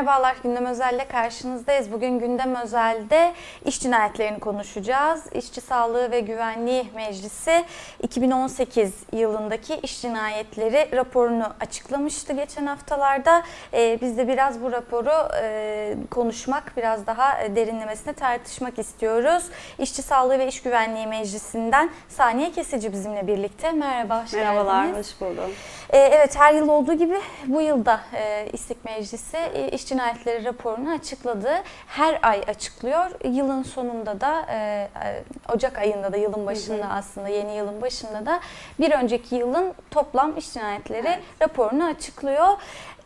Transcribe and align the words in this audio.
Merhabalar 0.00 0.36
Gündem 0.42 0.66
Özel'le 0.66 1.08
karşınızdayız. 1.12 1.92
Bugün 1.92 2.18
Gündem 2.18 2.54
Özel'de 2.54 3.32
iş 3.64 3.80
cinayetlerini 3.80 4.40
konuşacağız. 4.40 5.24
İşçi 5.32 5.60
Sağlığı 5.60 6.10
ve 6.10 6.20
Güvenliği 6.20 6.86
Meclisi 6.94 7.64
2018 8.02 8.94
yılındaki 9.12 9.74
iş 9.74 10.02
cinayetleri 10.02 10.96
raporunu 10.96 11.54
açıklamıştı 11.60 12.32
geçen 12.32 12.66
haftalarda. 12.66 13.42
Ee, 13.74 13.98
biz 14.02 14.18
de 14.18 14.28
biraz 14.28 14.62
bu 14.62 14.72
raporu 14.72 15.28
e, 15.42 15.94
konuşmak, 16.10 16.72
biraz 16.76 17.06
daha 17.06 17.38
derinlemesine 17.56 18.12
tartışmak 18.12 18.78
istiyoruz. 18.78 19.44
İşçi 19.78 20.02
Sağlığı 20.02 20.38
ve 20.38 20.46
İş 20.46 20.62
Güvenliği 20.62 21.06
Meclisi'nden 21.06 21.90
Saniye 22.08 22.52
Kesici 22.52 22.92
bizimle 22.92 23.26
birlikte. 23.26 23.72
Merhaba, 23.72 24.22
hoş 24.24 24.32
Merhabalar, 24.32 24.84
geldiniz. 24.84 25.14
hoş 25.14 25.20
buldum. 25.20 25.50
Ee, 25.90 25.98
Evet 25.98 26.38
her 26.38 26.54
yıl 26.54 26.68
olduğu 26.68 26.94
gibi 26.94 27.20
bu 27.46 27.60
yılda 27.60 28.00
e, 28.14 28.48
İstik 28.52 28.84
Meclisi 28.84 29.36
e, 29.36 29.68
iş 29.68 29.89
cinayetleri 29.90 30.44
raporunu 30.44 30.90
açıkladı. 30.90 31.50
Her 31.86 32.18
ay 32.22 32.40
açıklıyor. 32.46 33.10
Yılın 33.24 33.62
sonunda 33.62 34.20
da 34.20 34.46
e, 34.50 34.56
e, 35.04 35.22
Ocak 35.54 35.78
ayında 35.78 36.12
da 36.12 36.16
yılın 36.16 36.46
başında 36.46 36.88
aslında 36.88 37.28
yeni 37.28 37.56
yılın 37.56 37.82
başında 37.82 38.26
da 38.26 38.40
bir 38.80 38.92
önceki 38.92 39.34
yılın 39.36 39.74
toplam 39.90 40.36
iş 40.36 40.52
cinayetleri 40.52 41.18
raporunu 41.42 41.84
açıklıyor. 41.84 42.48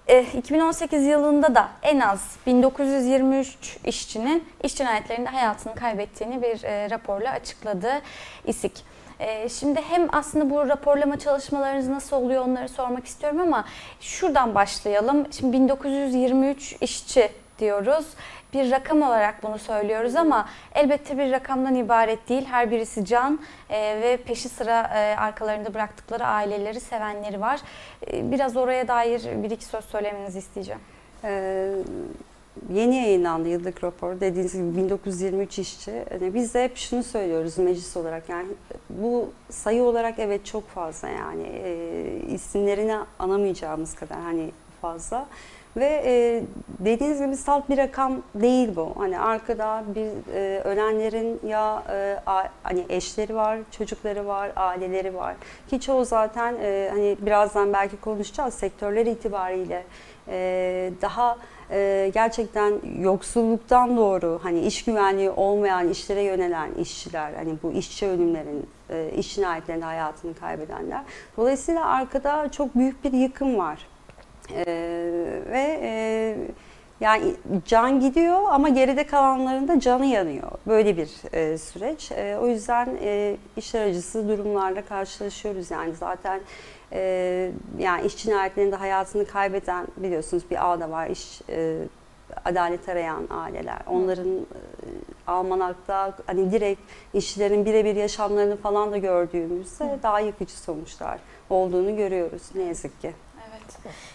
E, 0.08 0.22
2018 0.22 1.04
yılında 1.06 1.54
da 1.54 1.68
en 1.82 2.00
az 2.00 2.36
1923 2.46 3.78
işçinin 3.84 4.44
iş 4.62 4.74
cinayetlerinde 4.76 5.28
hayatını 5.28 5.74
kaybettiğini 5.74 6.42
bir 6.42 6.64
e, 6.64 6.91
raporla 6.91 7.30
açıkladı 7.30 7.92
İSİK. 8.46 8.94
Ee, 9.25 9.48
Şimdi 9.48 9.80
hem 9.80 10.08
aslında 10.12 10.50
bu 10.50 10.69
raporlama 10.69 11.19
çalışmalarınız 11.19 11.89
nasıl 11.89 12.17
oluyor 12.17 12.44
onları 12.44 12.69
sormak 12.69 13.06
istiyorum 13.06 13.41
ama 13.41 13.64
şuradan 14.00 14.55
başlayalım. 14.55 15.27
Şimdi 15.33 15.53
1923 15.53 16.77
işçi 16.81 17.31
diyoruz. 17.58 18.06
Bir 18.53 18.70
rakam 18.70 19.03
olarak 19.03 19.42
bunu 19.42 19.58
söylüyoruz 19.58 20.16
ama 20.16 20.48
elbette 20.75 21.19
bir 21.19 21.33
rakamdan 21.33 21.75
ibaret 21.75 22.28
değil. 22.28 22.44
Her 22.44 22.70
birisi 22.70 23.05
can 23.05 23.41
e, 23.70 24.00
ve 24.03 24.16
peşi 24.16 24.48
sıra 24.48 24.91
e, 24.94 25.16
arkalarında 25.16 25.75
bıraktıkları 25.75 26.27
aileleri, 26.27 26.81
sevenleri 26.81 27.41
var. 27.41 27.61
E, 28.12 28.31
Biraz 28.31 28.56
oraya 28.56 28.88
dair 28.88 29.22
bir 29.42 29.50
iki 29.50 29.64
söz 29.64 29.84
söylemenizi 29.84 30.38
isteyeceğim. 30.38 30.81
Ee, 31.25 31.70
yeni 32.72 32.97
yayınlandı 32.97 33.48
yıllık 33.48 33.84
rapor. 33.84 34.20
Dediğiniz 34.20 34.52
gibi 34.52 34.77
1923 34.77 35.58
işçi. 35.58 36.05
Hani 36.10 36.34
biz 36.34 36.55
de 36.55 36.64
hep 36.64 36.77
şunu 36.77 37.02
söylüyoruz 37.02 37.58
meclis 37.58 37.97
olarak. 37.97 38.28
Yani 38.28 38.48
bu 38.91 39.30
sayı 39.50 39.83
olarak 39.83 40.19
evet 40.19 40.47
çok 40.47 40.69
fazla 40.69 41.08
yani. 41.08 41.42
E, 41.42 42.20
isimlerini 42.28 42.97
anamayacağımız 43.19 43.94
kadar 43.94 44.20
hani 44.20 44.50
fazla. 44.80 45.27
Ve 45.77 46.03
e, 46.05 46.42
dediğiniz 46.78 47.20
gibi 47.20 47.36
salt 47.36 47.69
bir 47.69 47.78
rakam 47.78 48.22
değil 48.34 48.77
bu. 48.77 48.92
Hani 48.98 49.19
arkada 49.20 49.84
bir 49.94 50.34
e, 50.34 50.61
ölenlerin 50.61 51.41
ya 51.47 51.83
e, 51.91 52.16
a- 52.27 52.48
hani 52.62 52.84
eşleri 52.89 53.34
var, 53.34 53.58
çocukları 53.70 54.27
var, 54.27 54.53
aileleri 54.56 55.14
var. 55.14 55.34
Ki 55.70 55.81
çoğu 55.81 56.05
zaten 56.05 56.55
e, 56.62 56.89
hani 56.92 57.16
birazdan 57.20 57.72
belki 57.72 57.97
konuşacağız 57.97 58.55
sektörler 58.55 59.06
itibariyle 59.06 59.84
e, 60.28 60.91
daha 61.03 61.39
e, 61.70 62.11
gerçekten 62.14 62.72
yoksulluktan 63.00 63.97
doğru 63.97 64.41
hani 64.42 64.61
iş 64.61 64.84
güvenliği 64.84 65.31
olmayan 65.31 65.88
işlere 65.88 66.22
yönelen 66.22 66.75
işçiler 66.75 67.33
hani 67.34 67.55
bu 67.62 67.72
işçi 67.72 68.06
ölümlerin 68.06 68.66
e, 68.91 69.11
iş 69.16 69.34
cinayetlerinde 69.34 69.84
hayatını 69.84 70.34
kaybedenler. 70.34 71.00
Dolayısıyla 71.37 71.87
arkada 71.87 72.48
çok 72.53 72.75
büyük 72.75 73.04
bir 73.04 73.12
yıkım 73.12 73.59
var. 73.59 73.78
E, 74.50 74.65
ve 75.50 75.78
e, 75.82 76.37
yani 77.00 77.34
can 77.65 78.00
gidiyor 78.00 78.43
ama 78.50 78.69
geride 78.69 79.06
kalanların 79.06 79.69
da 79.69 79.81
canı 79.81 80.06
yanıyor. 80.06 80.50
Böyle 80.66 80.97
bir 80.97 81.10
e, 81.32 81.59
süreç. 81.59 82.12
E, 82.12 82.38
o 82.43 82.47
yüzden 82.47 82.88
e, 83.03 83.37
işler 83.56 83.87
acısı 83.87 84.28
durumlarla 84.28 84.83
karşılaşıyoruz 84.83 85.71
yani 85.71 85.94
zaten 85.94 86.41
e, 86.93 87.50
yani 87.78 88.06
iş 88.06 88.16
cinayetlerinde 88.16 88.77
hayatını 88.77 89.27
kaybeden 89.27 89.87
biliyorsunuz 89.97 90.43
bir 90.50 90.72
ağda 90.72 90.91
var 90.91 91.06
iş 91.06 91.41
e, 91.49 91.78
adalet 92.44 92.88
arayan 92.88 93.27
aileler. 93.31 93.78
Onların 93.87 94.37
e, 94.37 94.43
almanakta 95.27 96.16
hani 96.27 96.53
direkt 96.53 96.81
işçilerin 97.15 97.65
birebir 97.65 97.97
yaşamlarını 97.97 98.56
falan 98.56 98.93
da 98.93 98.99
gördüğümüzde 98.99 99.99
daha 100.03 100.21
yıkıcı 100.21 100.59
sonuçlar 100.59 101.19
olduğunu 101.50 101.97
görüyoruz 101.97 102.43
ne 102.54 102.62
yazık 102.62 103.00
ki. 103.00 103.12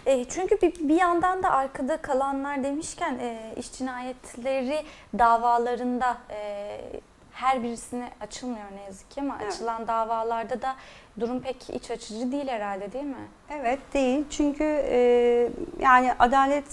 E, 0.05 0.25
çünkü 0.25 0.61
bir, 0.61 0.89
bir 0.89 0.95
yandan 0.99 1.43
da 1.43 1.51
arkada 1.51 1.97
kalanlar 1.97 2.63
demişken 2.63 3.19
e, 3.19 3.53
iş 3.57 3.71
cinayetleri 3.73 4.85
davalarında 5.19 6.17
e, 6.29 6.77
her 7.31 7.63
birisine 7.63 8.09
açılmıyor 8.21 8.65
ne 8.75 8.81
yazık 8.83 9.11
ki 9.11 9.21
ama 9.21 9.37
Evet. 9.41 9.53
açılan 9.53 9.87
davalarda 9.87 10.61
da 10.61 10.75
durum 11.19 11.41
pek 11.41 11.69
iç 11.69 11.91
açıcı 11.91 12.31
değil 12.31 12.47
herhalde 12.47 12.93
değil 12.93 13.05
mi? 13.05 13.27
Evet 13.49 13.79
değil 13.93 14.25
çünkü 14.29 14.63
e, 14.89 14.99
yani 15.79 16.13
adalet 16.19 16.65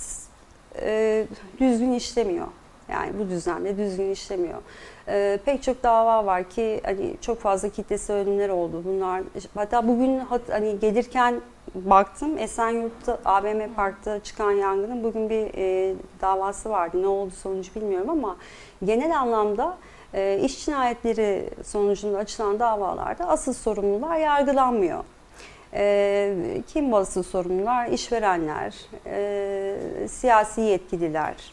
e, 0.80 1.26
düzgün 1.60 1.92
işlemiyor. 1.92 2.46
Yani 2.88 3.18
bu 3.18 3.28
düzlemde 3.28 3.76
düzgün 3.76 4.10
işlemiyor. 4.10 4.62
E, 5.08 5.38
pek 5.44 5.62
çok 5.62 5.82
dava 5.82 6.26
var 6.26 6.50
ki 6.50 6.80
hani 6.84 7.16
çok 7.20 7.40
fazla 7.40 7.68
kitlesi 7.68 8.12
ölümler 8.12 8.48
oldu. 8.48 8.82
Bunlar 8.84 9.22
hatta 9.54 9.88
bugün 9.88 10.22
hani 10.50 10.80
gelirken 10.80 11.40
baktım 11.74 12.38
Esenyurt'ta 12.38 13.18
AVM 13.24 13.74
Park'ta 13.76 14.22
çıkan 14.22 14.50
yangının 14.50 15.04
bugün 15.04 15.30
bir 15.30 15.50
e, 15.54 15.94
davası 16.20 16.70
vardı. 16.70 17.02
Ne 17.02 17.06
oldu 17.06 17.30
sonucu 17.42 17.74
bilmiyorum 17.74 18.10
ama 18.10 18.36
genel 18.84 19.18
anlamda 19.18 19.76
e, 20.14 20.40
iş 20.42 20.64
cinayetleri 20.64 21.50
sonucunda 21.64 22.18
açılan 22.18 22.58
davalarda 22.58 23.28
asıl 23.28 23.52
sorumlular 23.52 24.16
yargılanmıyor. 24.16 25.04
E, 25.72 26.62
kim 26.66 26.94
asıl 26.94 27.22
sorumlular? 27.22 27.86
İşverenler, 27.86 28.74
e, 29.06 30.08
siyasi 30.08 30.60
yetkililer. 30.60 31.52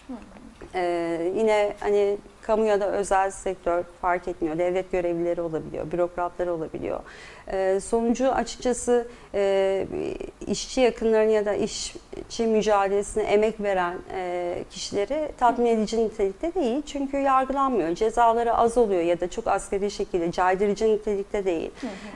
E, 0.75 1.31
yine 1.35 1.73
hani 1.79 2.17
kamu 2.41 2.65
ya 2.65 2.81
da 2.81 2.91
özel 2.91 3.31
sektör 3.31 3.83
fark 4.01 4.27
etmiyor. 4.27 4.57
Devlet 4.57 4.91
görevlileri 4.91 5.41
olabiliyor, 5.41 5.91
bürokratlar 5.91 6.47
olabiliyor. 6.47 6.99
E, 7.51 7.79
sonucu 7.79 8.31
açıkçası 8.31 9.07
e, 9.33 9.87
işçi 10.47 10.81
yakınlarını 10.81 11.31
ya 11.31 11.45
da 11.45 11.53
işçi 11.53 12.47
mücadelesine 12.47 13.23
emek 13.23 13.61
veren 13.61 13.97
e, 14.15 14.55
kişileri 14.71 15.31
tatmin 15.37 15.65
edici 15.65 16.05
nitelikte 16.05 16.53
değil. 16.53 16.81
Çünkü 16.85 17.17
yargılanmıyor. 17.17 17.95
Cezaları 17.95 18.57
az 18.57 18.77
oluyor 18.77 19.01
ya 19.01 19.19
da 19.19 19.29
çok 19.29 19.47
asgari 19.47 19.91
şekilde 19.91 20.31
caydırıcı 20.31 20.87
nitelikte 20.87 21.45
değil. 21.45 21.71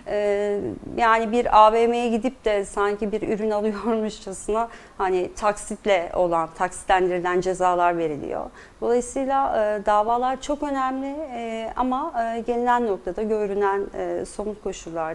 E, 0.07 0.59
yani 0.97 1.31
bir 1.31 1.67
AVM'ye 1.67 2.09
gidip 2.09 2.45
de 2.45 2.65
sanki 2.65 3.11
bir 3.11 3.21
ürün 3.21 3.51
alıyormuşçasına 3.57 4.69
hani 4.97 5.29
taksitle 5.35 6.11
olan, 6.13 6.49
taksitlendirilen 6.57 7.41
cezalar 7.41 7.97
veriliyor. 7.97 8.45
Dolayısıyla 8.81 9.57
e, 9.57 9.85
davalar 9.85 10.41
çok 10.41 10.63
önemli 10.63 11.15
e, 11.31 11.71
ama 11.75 12.13
e, 12.23 12.39
gelinen 12.39 12.87
noktada 12.87 13.23
görünen 13.23 13.81
e, 13.97 14.25
somut 14.25 14.63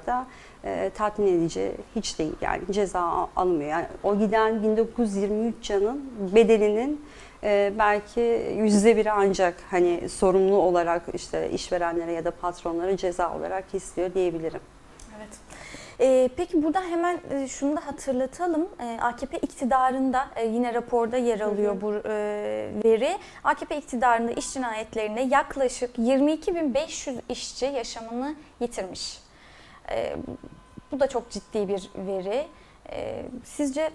koşullarda 0.03 0.27
e, 0.65 0.91
tatmin 0.95 1.39
edici 1.39 1.73
hiç 1.97 2.19
değil 2.19 2.35
yani 2.41 2.63
ceza 2.71 3.01
al- 3.01 3.27
alınmıyor. 3.37 3.71
Yani 3.71 3.87
o 4.03 4.19
giden 4.19 4.63
1923 4.63 5.55
canın 5.63 6.11
bedelinin 6.35 7.05
e, 7.45 7.73
belki 7.79 8.55
yüzde 8.57 8.97
biri 8.97 9.13
ancak 9.13 9.55
hani 9.71 10.09
sorumlu 10.09 10.57
olarak 10.57 11.03
işte 11.15 11.51
işverenlere 11.51 12.13
ya 12.13 12.25
da 12.25 12.31
patronlara 12.31 12.97
ceza 12.97 13.37
olarak 13.37 13.65
istiyor 13.75 14.15
diyebilirim. 14.15 14.61
Evet. 15.17 15.29
Ee, 16.01 16.29
peki 16.37 16.63
burada 16.65 16.81
hemen 16.83 17.21
e, 17.31 17.49
şunu 17.49 17.77
da 17.77 17.87
hatırlatalım. 17.87 18.69
Ee, 18.81 18.99
AKP 19.01 19.39
iktidarında 19.39 20.27
e, 20.37 20.47
yine 20.47 20.75
raporda 20.75 21.17
yer 21.17 21.41
alıyor 21.41 21.81
bu 21.81 21.93
e, 21.95 22.71
veri. 22.85 23.19
AKP 23.45 23.77
iktidarında 23.77 24.33
iş 24.33 24.53
cinayetlerinde 24.53 25.21
yaklaşık 25.21 25.99
22.500 25.99 27.15
işçi 27.29 27.67
yaşamını 27.67 28.35
yitirmiş. 28.61 29.22
Ee, 29.91 30.17
bu 30.93 31.01
da 31.01 31.07
çok 31.07 31.31
ciddi 31.31 31.69
bir 31.69 31.91
veri. 31.97 32.47
Ee, 32.91 33.23
sizce 33.45 33.91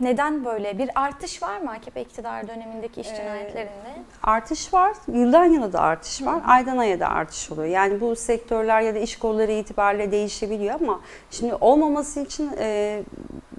neden 0.00 0.44
böyle? 0.44 0.78
Bir 0.78 0.90
artış 0.94 1.42
var 1.42 1.60
mı 1.60 1.70
AKP 1.70 2.00
iktidar 2.02 2.48
dönemindeki 2.48 3.00
iş 3.00 3.08
Ee, 3.08 3.16
cinayetlerinde? 3.16 4.02
Artış 4.22 4.74
var. 4.74 4.96
Yıldan 5.12 5.44
yıla 5.44 5.72
da 5.72 5.80
artış 5.80 6.22
var. 6.22 6.42
Aydan 6.46 6.78
aya 6.78 7.00
da 7.00 7.08
artış 7.08 7.50
oluyor. 7.50 7.68
Yani 7.68 8.00
bu 8.00 8.16
sektörler 8.16 8.80
ya 8.80 8.94
da 8.94 8.98
iş 8.98 9.18
kolları 9.18 9.52
itibariyle 9.52 10.10
değişebiliyor 10.12 10.74
ama 10.80 11.00
şimdi 11.30 11.54
olmaması 11.54 12.20
için 12.20 12.50
e, 12.58 13.02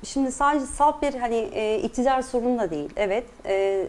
şimdi 0.04 0.32
sadece 0.32 0.66
salt 0.66 1.02
bir 1.02 1.14
hani 1.14 1.36
e, 1.36 1.80
iktidar 1.80 2.22
sorunu 2.22 2.60
da 2.60 2.72
değil. 2.72 2.90
Evet. 2.96 3.26
e, 3.46 3.88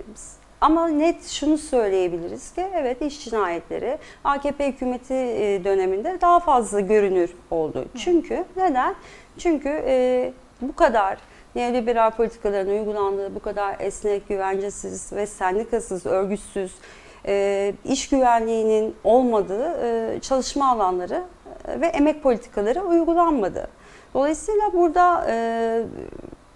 ama 0.63 0.89
net 0.89 1.27
şunu 1.27 1.59
söyleyebiliriz 1.59 2.55
ki 2.55 2.67
evet 2.75 3.03
iş 3.03 3.25
cinayetleri 3.25 3.99
AKP 4.25 4.69
hükümeti 4.69 5.15
e, 5.15 5.65
döneminde 5.65 6.19
daha 6.21 6.41
fazla 6.41 6.81
görünür 6.81 7.31
oldu. 7.51 7.85
Çünkü 7.99 8.45
neden? 8.57 8.95
Çünkü 9.39 9.69
e, 9.87 10.33
bu 10.61 10.75
kadar 10.75 11.19
neoliberal 11.55 12.11
politikaların 12.11 12.71
uygulandığı 12.71 13.35
bu 13.35 13.41
kadar 13.41 13.77
esnek, 13.81 14.29
güvencesiz 14.29 15.13
ve 15.13 15.27
sendikasız, 15.27 16.07
örgütsüz, 16.07 16.73
e, 17.27 17.75
iş 17.85 18.09
güvenliğinin 18.09 18.95
olmadığı 19.05 19.87
e, 19.87 20.21
çalışma 20.21 20.71
alanları 20.71 21.25
e, 21.69 21.81
ve 21.81 21.87
emek 21.87 22.23
politikaları 22.23 22.83
uygulanmadı. 22.83 23.69
Dolayısıyla 24.15 24.73
burada 24.73 25.27
e, 25.31 25.35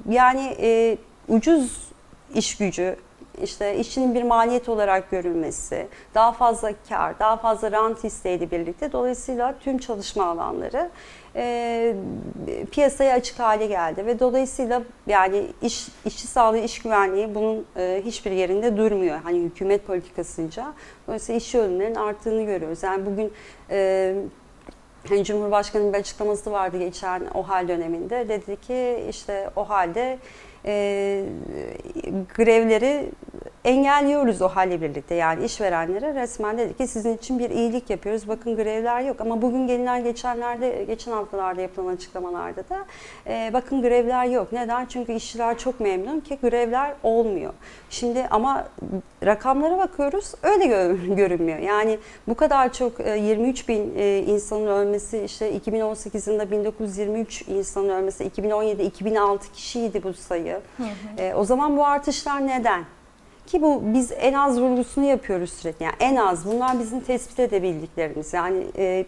yani 0.09 0.56
e, 0.61 0.99
ucuz 1.29 1.91
iş 2.35 2.56
gücü, 2.56 2.97
işte 3.43 3.77
işçinin 3.77 4.15
bir 4.15 4.23
maliyet 4.23 4.69
olarak 4.69 5.11
görülmesi, 5.11 5.87
daha 6.15 6.33
fazla 6.33 6.73
kar, 6.88 7.19
daha 7.19 7.37
fazla 7.37 7.73
rant 7.73 8.05
isteğiyle 8.05 8.50
birlikte 8.50 8.93
dolayısıyla 8.93 9.55
tüm 9.61 9.79
çalışma 9.79 10.25
alanları 10.25 10.91
e, 11.37 11.94
piyasaya 12.71 13.15
açık 13.15 13.38
hale 13.38 13.67
geldi 13.67 14.06
ve 14.06 14.21
dolayısıyla 14.21 14.83
yani 15.06 15.47
iş 15.62 15.88
işçi 16.05 16.27
sağlığı, 16.27 16.59
iş 16.59 16.83
güvenliği 16.83 17.35
bunun 17.35 17.67
e, 17.77 18.03
hiçbir 18.05 18.31
yerinde 18.31 18.77
durmuyor. 18.77 19.19
Hani 19.23 19.38
hükümet 19.38 19.87
politikasınca. 19.87 20.73
Dolayısıyla 21.06 21.38
işçi 21.38 21.59
ölümlerinin 21.59 21.94
arttığını 21.94 22.43
görüyoruz. 22.43 22.83
Yani 22.83 23.06
bugün 23.06 23.33
e, 23.71 24.15
Hani 25.09 25.25
Cumhurbaşkanı'nın 25.25 25.93
bir 25.93 25.99
açıklaması 25.99 26.53
vardı 26.53 26.79
geçen 26.79 27.23
OHAL 27.35 27.69
döneminde. 27.69 28.29
Dedi 28.29 28.61
ki 28.61 29.06
işte 29.11 29.50
OHAL'de 29.56 30.19
e, 30.65 31.25
grevleri 32.37 33.11
engelliyoruz 33.67 34.43
OHAL'le 34.43 34.81
birlikte. 34.81 35.15
Yani 35.15 35.45
işverenlere 35.45 36.15
resmen 36.15 36.59
dedi 36.59 36.77
ki 36.77 36.87
sizin 36.87 37.17
için 37.17 37.39
bir 37.39 37.51
iyilik 37.51 37.91
yapıyoruz. 37.91 38.29
Bakın 38.29 38.57
grevler 38.57 39.01
yok 39.01 39.21
ama 39.21 39.43
bugün 39.43 39.67
gelinen 39.67 40.05
geçenlerde 40.05 40.85
geçen 40.85 41.13
haftalarda 41.13 41.61
yapılan 41.61 41.95
açıklamalarda 41.95 42.69
da 42.69 42.85
e, 43.27 43.51
bakın 43.53 43.83
grevler 43.83 44.25
yok. 44.25 44.53
Neden? 44.53 44.87
Çünkü 44.87 45.13
işçiler 45.13 45.59
çok 45.59 45.81
memnun 45.81 46.21
ki 46.21 46.39
grevler 46.43 46.95
olmuyor. 47.03 47.53
Şimdi 47.91 48.27
ama 48.31 48.69
rakamlara 49.25 49.79
bakıyoruz 49.79 50.35
öyle 50.43 50.65
gö- 50.65 51.15
görünmüyor. 51.17 51.59
Yani 51.59 51.99
bu 52.29 52.35
kadar 52.35 52.73
çok 52.73 53.01
e, 53.01 53.19
23 53.19 53.69
bin 53.69 53.95
e, 53.99 54.19
insanın 54.19 54.67
ölmesi 54.67 55.19
işte 55.19 55.53
2018 55.53 56.27
yılında 56.27 56.51
1923 56.51 57.43
insanın 57.49 57.89
ölmesi 57.89 58.25
2017 58.25 58.83
2006 58.83 59.53
kişiydi 59.53 60.03
bu 60.03 60.12
sayı. 60.15 60.61
E, 61.19 61.35
o 61.35 61.45
zaman 61.45 61.77
bu 61.77 61.87
artışlar 61.87 62.47
neden? 62.47 62.85
Ki 63.47 63.63
bu 63.63 63.83
biz 63.85 64.13
en 64.13 64.33
az 64.33 64.61
vurgusunu 64.61 65.05
yapıyoruz 65.05 65.53
sürekli. 65.53 65.85
Yani 65.85 65.95
en 66.01 66.17
az 66.17 66.47
bunlar 66.47 66.81
bizim 66.81 67.01
tespit 67.01 67.41
edebildiklerimiz. 67.41 68.33
Yani 68.33 68.65
e, 68.79 69.07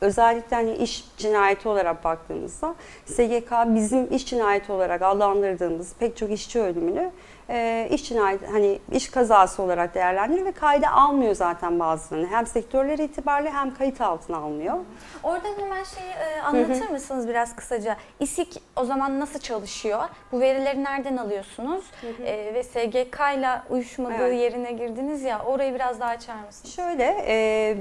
özellikle 0.00 0.56
hani 0.56 0.74
iş 0.74 1.04
cinayeti 1.16 1.68
olarak 1.68 2.04
baktığımızda 2.04 2.74
SGK 3.06 3.52
bizim 3.66 4.12
iş 4.12 4.26
cinayeti 4.26 4.72
olarak 4.72 5.02
adlandırdığımız 5.02 5.92
pek 5.98 6.16
çok 6.16 6.30
işçi 6.30 6.60
ölümünü 6.60 7.10
e, 7.50 7.88
iş 7.90 8.08
cinayeti 8.08 8.46
hani 8.46 8.78
iş 8.92 9.10
kazası 9.10 9.62
olarak 9.62 9.94
değerlendiriyor 9.94 10.46
ve 10.46 10.52
kayda 10.52 10.90
almıyor 10.90 11.34
zaten 11.34 11.80
bazılarını. 11.80 12.26
Hem 12.26 12.46
sektörler 12.46 12.98
itibariyle 12.98 13.50
hem 13.50 13.74
kayıt 13.74 14.00
altına 14.00 14.36
almıyor. 14.36 14.74
Oradan 15.22 15.54
hemen 15.60 15.84
şeyi 15.84 16.10
e, 16.10 16.40
anlatır 16.40 16.90
mısınız 16.90 17.28
biraz 17.28 17.56
kısaca? 17.56 17.96
İSİK 18.20 18.62
o 18.76 18.84
zaman 18.84 19.20
nasıl 19.20 19.38
çalışıyor? 19.38 20.02
Bu 20.32 20.40
verileri 20.40 20.84
nereden 20.84 21.16
alıyorsunuz? 21.16 21.84
E, 22.24 22.54
ve 22.54 22.62
SGK 22.62 23.20
ile 23.38 23.60
uyuşmadığı 23.70 24.14
Evet. 24.14 24.40
yerine 24.40 24.72
girdiniz 24.72 25.22
ya 25.22 25.42
orayı 25.44 25.74
biraz 25.74 26.00
daha 26.00 26.10
açar 26.10 26.36
mısınız? 26.46 26.74
Şöyle 26.76 27.24
e, 27.26 27.76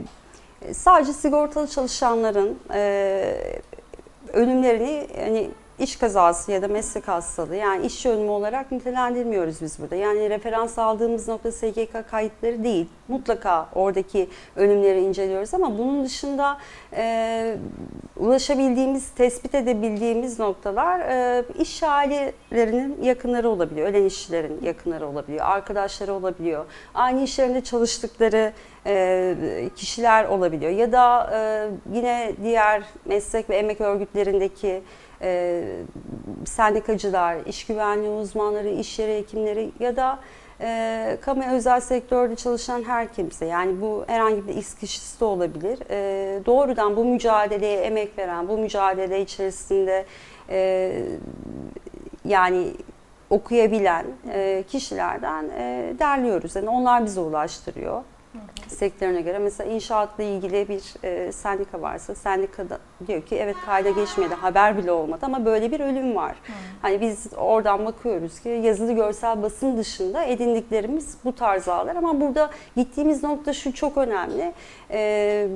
sadece 0.73 1.13
sigortalı 1.13 1.67
çalışanların 1.67 2.59
e, 2.73 3.35
ölümlerini 4.33 5.07
hani 5.19 5.49
iş 5.83 5.95
kazası 5.95 6.51
ya 6.51 6.61
da 6.61 6.67
meslek 6.67 7.07
hastalığı 7.07 7.55
yani 7.55 7.85
iş 7.85 8.05
ölümü 8.05 8.29
olarak 8.29 8.71
nitelendirmiyoruz 8.71 9.61
biz 9.61 9.79
burada. 9.79 9.95
Yani 9.95 10.29
referans 10.29 10.79
aldığımız 10.79 11.27
nokta 11.27 11.51
SGK 11.51 12.09
kayıtları 12.11 12.63
değil. 12.63 12.85
Mutlaka 13.07 13.69
oradaki 13.75 14.29
ölümleri 14.55 15.01
inceliyoruz 15.01 15.53
ama 15.53 15.77
bunun 15.77 16.05
dışında 16.05 16.57
e, 16.93 17.57
ulaşabildiğimiz, 18.17 19.09
tespit 19.09 19.55
edebildiğimiz 19.55 20.39
noktalar 20.39 20.99
e, 20.99 21.43
iş 21.59 21.83
ailelerinin 21.83 23.03
yakınları 23.03 23.49
olabiliyor. 23.49 23.87
Ölen 23.87 24.05
işçilerin 24.05 24.59
yakınları 24.63 25.07
olabiliyor. 25.07 25.45
Arkadaşları 25.45 26.13
olabiliyor. 26.13 26.65
Aynı 26.93 27.23
iş 27.23 27.39
yerinde 27.39 27.61
çalıştıkları 27.61 28.53
e, 28.85 29.35
kişiler 29.75 30.25
olabiliyor. 30.25 30.71
Ya 30.71 30.91
da 30.91 31.29
e, 31.33 31.69
yine 31.93 32.33
diğer 32.43 32.83
meslek 33.05 33.49
ve 33.49 33.55
emek 33.55 33.81
örgütlerindeki 33.81 34.81
e, 35.23 35.63
sendikacılar, 36.45 37.37
iş 37.45 37.65
güvenliği 37.65 38.11
uzmanları, 38.11 38.69
iş 38.69 38.99
yeri 38.99 39.17
hekimleri 39.17 39.71
ya 39.79 39.95
da 39.95 40.19
e, 40.61 41.17
kamu 41.21 41.43
özel 41.51 41.79
sektörde 41.79 42.35
çalışan 42.35 42.83
her 42.83 43.13
kimse 43.13 43.45
yani 43.45 43.81
bu 43.81 44.03
herhangi 44.07 44.47
bir 44.47 44.55
X 44.55 44.75
kişisi 44.75 45.19
de 45.19 45.25
olabilir. 45.25 45.79
E, 45.89 46.45
doğrudan 46.45 46.95
bu 46.95 47.05
mücadeleye 47.05 47.81
emek 47.81 48.17
veren, 48.17 48.47
bu 48.47 48.57
mücadele 48.57 49.21
içerisinde 49.21 50.05
e, 50.49 50.91
yani 52.25 52.67
okuyabilen 53.29 54.05
e, 54.33 54.63
kişilerden 54.67 55.49
e, 55.49 55.93
derliyoruz. 55.99 56.55
Yani 56.55 56.69
onlar 56.69 57.05
bize 57.05 57.19
ulaştırıyor 57.19 58.03
sektörüne 58.67 59.21
göre. 59.21 59.39
Mesela 59.39 59.71
inşaatla 59.71 60.23
ilgili 60.23 60.69
bir 60.69 60.83
e, 61.03 61.31
sendika 61.31 61.81
varsa 61.81 62.15
sendikada 62.15 62.79
diyor 63.07 63.21
ki 63.21 63.35
evet 63.35 63.55
kayda 63.65 63.89
geçmedi 63.89 64.33
haber 64.33 64.77
bile 64.77 64.91
olmadı 64.91 65.19
ama 65.21 65.45
böyle 65.45 65.71
bir 65.71 65.79
ölüm 65.79 66.15
var. 66.15 66.35
Hani 66.81 67.01
biz 67.01 67.27
oradan 67.37 67.85
bakıyoruz 67.85 68.39
ki 68.39 68.49
yazılı 68.49 68.93
görsel 68.93 69.41
basın 69.41 69.77
dışında 69.77 70.23
edindiklerimiz 70.23 71.17
bu 71.25 71.35
tarz 71.35 71.67
ağlar 71.67 71.95
ama 71.95 72.21
burada 72.21 72.49
gittiğimiz 72.75 73.23
nokta 73.23 73.53
şu 73.53 73.73
çok 73.73 73.97
önemli. 73.97 74.53
E, 74.91 75.47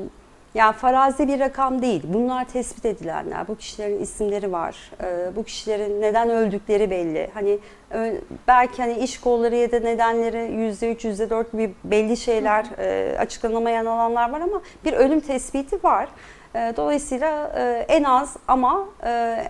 yani 0.57 0.73
farazi 0.73 1.27
bir 1.27 1.39
rakam 1.39 1.81
değil. 1.81 2.03
Bunlar 2.07 2.45
tespit 2.45 2.85
edilenler. 2.85 3.47
Bu 3.47 3.55
kişilerin 3.55 3.99
isimleri 4.01 4.51
var. 4.51 4.91
Ee, 5.03 5.35
bu 5.35 5.43
kişilerin 5.43 6.01
neden 6.01 6.29
öldükleri 6.29 6.89
belli. 6.91 7.29
Hani 7.33 7.59
ö- 7.91 8.21
belki 8.47 8.81
hani 8.81 8.93
iş 8.99 9.19
kolları 9.19 9.55
ya 9.55 9.71
da 9.71 9.79
nedenleri 9.79 10.51
yüzde 10.53 10.91
üç, 10.91 11.05
yüzde 11.05 11.29
dört 11.29 11.53
bir 11.53 11.71
belli 11.83 12.17
şeyler 12.17 12.65
e, 12.77 13.17
açıklanamayan 13.19 13.85
alanlar 13.85 14.29
var 14.31 14.41
ama 14.41 14.61
bir 14.85 14.93
ölüm 14.93 15.19
tespiti 15.19 15.83
var. 15.83 16.07
E, 16.55 16.73
dolayısıyla 16.77 17.51
e, 17.57 17.85
en 17.89 18.03
az 18.03 18.35
ama 18.47 18.85
e, 19.05 19.43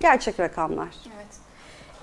gerçek 0.00 0.40
rakamlar. 0.40 0.88
Evet. 1.16 1.38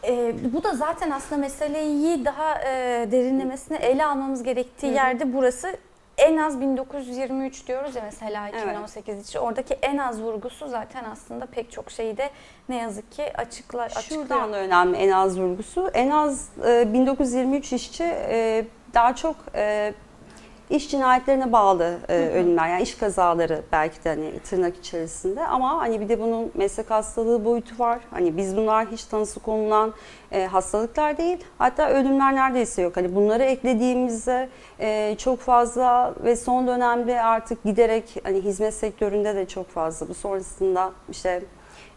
E, 0.08 0.34
bu 0.54 0.64
da 0.64 0.74
zaten 0.76 1.12
aslında 1.12 1.42
meseleyi 1.42 2.26
daha 2.26 2.62
e, 2.62 3.08
derinlemesine 3.12 3.78
ele 3.78 4.06
almamız 4.06 4.44
gerektiği 4.44 4.88
Hı 4.88 4.92
hı. 4.92 4.96
yerde 4.96 5.34
burası. 5.34 5.78
En 6.18 6.38
az 6.38 6.62
1923 6.62 7.68
diyoruz 7.68 7.96
ya 7.96 8.02
mesela 8.04 8.50
Evet. 8.50 8.62
2018 8.62 9.30
için. 9.30 9.40
Oradaki 9.40 9.74
en 9.74 9.98
az 9.98 10.22
vurgusu 10.22 10.68
zaten 10.68 11.04
aslında 11.04 11.46
pek 11.46 11.72
çok 11.72 11.92
şeyi 11.92 12.18
de 12.18 12.30
ne 12.70 12.76
yazık 12.78 13.12
ki 13.12 13.38
açıkla, 13.38 13.82
açıklıyor. 13.82 14.22
Şuradan 14.24 14.54
da 14.54 14.58
önemli 14.58 14.98
en 14.98 15.12
az 15.12 15.40
vurgusu. 15.40 15.90
En 15.94 16.10
az 16.10 16.50
e, 16.68 16.94
1923 16.94 17.74
işçi 17.74 18.04
e, 18.04 18.66
daha 18.94 19.16
çok 19.16 19.36
e, 19.56 19.94
iş 20.70 20.92
cinayetlerine 20.92 21.52
bağlı 21.52 21.98
e, 22.10 22.14
ölümler. 22.14 22.68
Yani 22.68 22.82
iş 22.82 22.96
kazaları 22.96 23.62
belki 23.72 24.04
de 24.04 24.10
hani 24.10 24.40
tırnak 24.40 24.78
içerisinde 24.78 25.48
ama 25.48 25.78
hani 25.78 26.00
bir 26.02 26.10
de 26.10 26.20
bunun 26.20 26.52
meslek 26.54 26.92
hastalığı 26.92 27.46
boyutu 27.46 27.80
var. 27.80 28.00
Hani 28.12 28.38
biz 28.38 28.58
bunlar 28.58 28.88
hiç 28.92 29.04
tanısı 29.04 29.40
konulan 29.40 29.94
e, 30.32 30.46
hastalıklar 30.46 31.18
değil. 31.18 31.38
Hatta 31.58 31.90
ölümler 31.90 32.36
neredeyse 32.36 32.82
yok. 32.82 32.98
Hani 32.98 33.16
bunları 33.16 33.44
eklediğimizde 33.44 34.50
e, 34.80 35.16
çok 35.18 35.40
fazla 35.40 36.14
ve 36.24 36.36
son 36.36 36.68
dönemde 36.68 37.22
artık 37.22 37.64
giderek 37.64 38.16
hani 38.24 38.42
hizmet 38.42 38.74
sektöründe 38.74 39.36
de 39.36 39.46
çok 39.46 39.70
fazla. 39.70 40.10
Bu 40.10 40.14
sonrasında 40.14 40.92
işte 41.12 41.42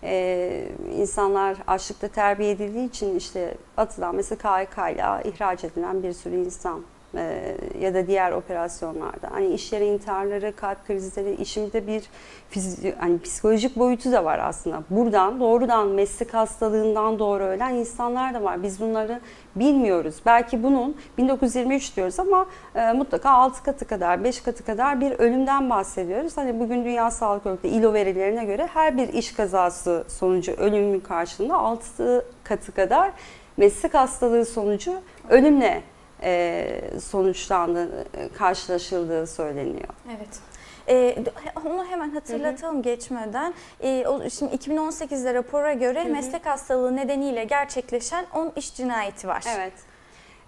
ee, 0.02 0.68
insanlar 0.96 1.56
açlıkta 1.66 2.08
terbiye 2.08 2.50
edildiği 2.50 2.88
için 2.88 3.16
işte 3.16 3.54
atılan 3.76 4.14
mesela 4.14 4.38
KHK 4.38 4.78
ile 4.78 5.30
ihraç 5.30 5.64
edilen 5.64 6.02
bir 6.02 6.12
sürü 6.12 6.36
insan 6.36 6.82
e, 7.16 7.56
ya 7.80 7.94
da 7.94 8.06
diğer 8.06 8.32
operasyonlarda 8.32 9.30
hani 9.30 9.46
iş 9.46 9.72
yeri 9.72 9.86
intiharları, 9.86 10.56
kalp 10.56 10.86
krizleri, 10.86 11.34
işimde 11.34 11.86
bir 11.86 12.02
fizi- 12.50 12.94
hani 12.98 13.18
psikolojik 13.20 13.76
boyutu 13.76 14.12
da 14.12 14.24
var 14.24 14.38
aslında. 14.38 14.82
Buradan 14.90 15.40
doğrudan 15.40 15.88
meslek 15.88 16.34
hastalığından 16.34 17.18
doğru 17.18 17.42
ölen 17.42 17.74
insanlar 17.74 18.34
da 18.34 18.42
var. 18.42 18.62
Biz 18.62 18.80
bunları 18.80 19.20
bilmiyoruz. 19.56 20.14
Belki 20.26 20.62
bunun 20.62 20.96
1923 21.18 21.96
diyoruz 21.96 22.20
ama 22.20 22.46
e, 22.74 22.92
mutlaka 22.92 23.30
6 23.30 23.62
katı 23.62 23.84
kadar, 23.84 24.24
5 24.24 24.40
katı 24.40 24.64
kadar 24.64 25.00
bir 25.00 25.12
ölümden 25.12 25.70
bahsediyoruz. 25.70 26.36
Hani 26.36 26.60
bugün 26.60 26.84
Dünya 26.84 27.10
Sağlık 27.10 27.46
Örgütü 27.46 27.68
ILO 27.68 27.92
verilerine 27.92 28.44
göre 28.44 28.68
her 28.74 28.96
bir 28.96 29.08
iş 29.08 29.32
kazası 29.32 30.04
sonucu 30.08 30.52
ölümün 30.52 31.00
karşılığında 31.00 31.54
6 31.54 32.24
katı 32.44 32.72
kadar 32.72 33.10
meslek 33.56 33.94
hastalığı 33.94 34.44
sonucu 34.44 34.92
ölümle 35.28 35.82
e, 36.22 36.80
sonuçlandığı, 37.00 38.00
e, 38.00 38.28
karşılaşıldığı 38.28 39.26
söyleniyor. 39.26 39.88
Evet. 40.16 40.40
Ee, 40.88 41.16
onu 41.64 41.84
hemen 41.84 42.10
hatırlatalım 42.10 42.82
geçmeden. 42.82 43.54
Ee, 43.80 44.04
o, 44.06 44.30
şimdi 44.30 44.54
2018'de 44.54 45.34
rapora 45.34 45.72
göre 45.72 46.04
meslek 46.04 46.46
hastalığı 46.46 46.96
nedeniyle 46.96 47.44
gerçekleşen 47.44 48.26
10 48.34 48.52
iş 48.56 48.74
cinayeti 48.74 49.28
var. 49.28 49.44
Evet. 49.56 49.72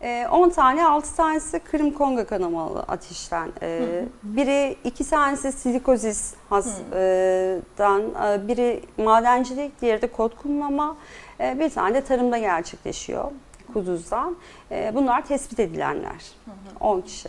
Ee, 0.03 0.27
10 0.31 0.51
tane, 0.51 0.87
6 0.87 1.17
tanesi 1.17 1.59
Kırım 1.59 1.91
Konga 1.91 2.27
kanamalı 2.27 2.81
ateşten. 2.81 3.49
Ee, 3.63 4.05
biri, 4.23 4.77
iki 4.85 5.11
tanesi 5.11 5.53
silikozis 5.53 6.35
hastan, 6.49 8.03
e, 8.03 8.49
biri 8.49 8.83
madencilik, 8.99 9.81
diğeri 9.81 10.03
de 10.03 10.07
kod 10.07 10.37
kullanma, 10.37 10.97
e, 11.41 11.59
bir 11.59 11.71
tane 11.71 11.95
de 11.95 12.05
tarımda 12.05 12.39
gerçekleşiyor 12.39 13.31
kuduzdan. 13.73 14.37
E, 14.71 14.93
bunlar 14.95 15.27
tespit 15.27 15.61
edilenler. 15.61 16.33
10 16.81 17.01
kişi. 17.01 17.29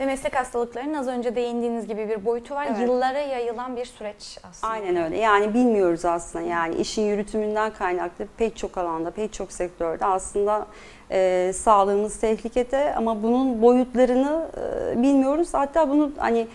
Ve 0.00 0.06
meslek 0.06 0.36
hastalıklarının 0.36 0.94
az 0.94 1.08
önce 1.08 1.36
değindiğiniz 1.36 1.86
gibi 1.86 2.08
bir 2.08 2.24
boyutu 2.24 2.54
var. 2.54 2.66
Evet. 2.70 2.80
Yıllara 2.80 3.18
yayılan 3.18 3.76
bir 3.76 3.84
süreç 3.84 4.38
aslında. 4.50 4.72
Aynen 4.72 4.96
öyle. 4.96 5.18
Yani 5.18 5.54
bilmiyoruz 5.54 6.04
aslında. 6.04 6.44
Yani 6.44 6.74
işin 6.74 7.02
yürütümünden 7.02 7.72
kaynaklı 7.72 8.26
pek 8.36 8.56
çok 8.56 8.78
alanda, 8.78 9.10
pek 9.10 9.32
çok 9.32 9.52
sektörde 9.52 10.04
aslında 10.06 10.66
e, 11.10 11.52
sağlığımız 11.54 12.20
tehlikede 12.20 12.94
ama 12.94 13.22
bunun 13.22 13.62
boyutlarını 13.62 14.50
e, 14.94 15.02
bilmiyoruz. 15.02 15.54
Hatta 15.54 15.88
bunu 15.88 16.10
hani 16.16 16.46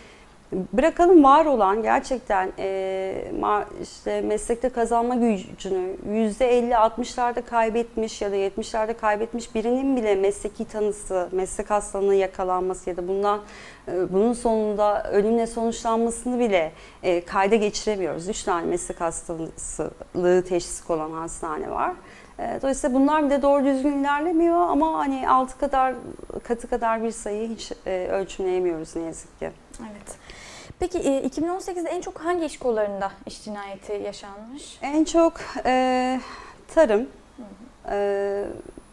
bırakalım 0.52 1.24
var 1.24 1.46
olan 1.46 1.82
gerçekten 1.84 2.52
e, 2.60 3.32
işte 3.82 4.22
meslekte 4.22 4.70
kazanma 4.70 5.16
gücünü 5.16 5.96
%50-60'larda 6.10 7.42
kaybetmiş 7.42 8.22
ya 8.22 8.32
da 8.32 8.36
70'lerde 8.36 8.94
kaybetmiş 8.94 9.56
birinin 9.56 9.96
bile 9.98 10.16
mesleki 10.16 10.66
tanısı, 10.66 11.30
meslek 11.32 11.70
hastalığına 11.70 12.14
yakalanması 12.14 12.90
ya 12.90 12.98
da 12.98 13.08
bundan 13.08 13.42
e, 13.88 14.14
bunun 14.14 14.34
sonunda 14.34 15.12
ölümle 15.12 15.48
sonuçlanmasını 15.48 16.40
bile 16.40 16.72
e, 17.04 17.22
kayda 17.22 17.56
geçiremiyoruz. 17.56 18.30
Üç 18.30 18.44
tane 18.44 18.68
meslek 18.68 19.02
hastalığı 19.02 20.44
teşhisi 20.44 20.94
olan 20.94 21.12
hastane 21.12 21.72
var. 21.72 21.94
E, 22.40 22.60
Dolayısıyla 22.62 23.00
bunlar 23.00 23.26
bir 23.26 23.30
de 23.30 23.42
doğru 23.42 23.66
düzgün 23.66 24.00
ilerlemiyor 24.00 24.58
ama 24.70 24.98
hani 25.00 25.30
altı 25.30 25.58
kadar 25.58 25.94
katı 26.44 26.68
kadar 26.70 27.04
bir 27.04 27.12
sayıyı 27.12 27.50
hiç 27.50 27.72
e, 27.88 28.08
ölçümleyemiyoruz 28.12 28.96
ne 28.96 29.02
yazık 29.04 29.40
ki. 29.40 29.52
Evet. 29.80 30.16
Peki 30.80 30.98
e, 31.00 31.28
2018'de 31.28 31.90
en 31.90 32.02
çok 32.02 32.20
hangi 32.20 32.46
iş 32.46 32.60
kollarında 32.60 33.12
iş 33.26 33.44
cinayeti 33.44 33.94
yaşanmış? 33.94 34.80
En 34.82 35.04
çok 35.04 35.34
e, 35.66 36.20
tarım, 36.74 37.08
e, 37.92 38.44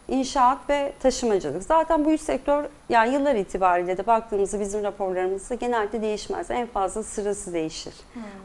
inşaat 0.07 0.69
ve 0.69 0.93
taşımacılık. 0.99 1.63
Zaten 1.63 2.05
bu 2.05 2.11
üç 2.11 2.21
sektör 2.21 2.65
yani 2.89 3.13
yıllar 3.13 3.35
itibariyle 3.35 3.97
de 3.97 4.07
baktığımızda 4.07 4.59
bizim 4.59 4.83
raporlarımızda 4.83 5.55
genelde 5.55 6.01
değişmez. 6.01 6.51
En 6.51 6.67
fazla 6.67 7.03
sırası 7.03 7.53
değişir. 7.53 7.93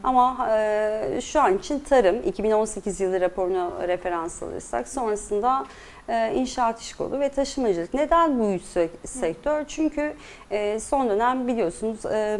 Ama 0.03 0.49
e, 0.51 1.19
şu 1.21 1.41
an 1.41 1.57
için 1.57 1.79
tarım 1.79 2.23
2018 2.25 2.99
yılı 2.99 3.21
raporunu 3.21 3.71
referans 3.87 4.43
alırsak 4.43 4.87
sonrasında 4.87 5.65
e, 6.09 6.33
inşaat 6.35 6.81
iş 6.81 6.93
kolu 6.93 7.19
ve 7.19 7.29
taşımacılık. 7.29 7.93
Neden 7.93 8.39
bu 8.39 8.51
üç 8.51 8.63
sek- 8.63 9.07
sektör? 9.07 9.65
Çünkü 9.67 10.13
e, 10.51 10.79
son 10.79 11.09
dönem 11.09 11.47
biliyorsunuz 11.47 12.05
e, 12.05 12.39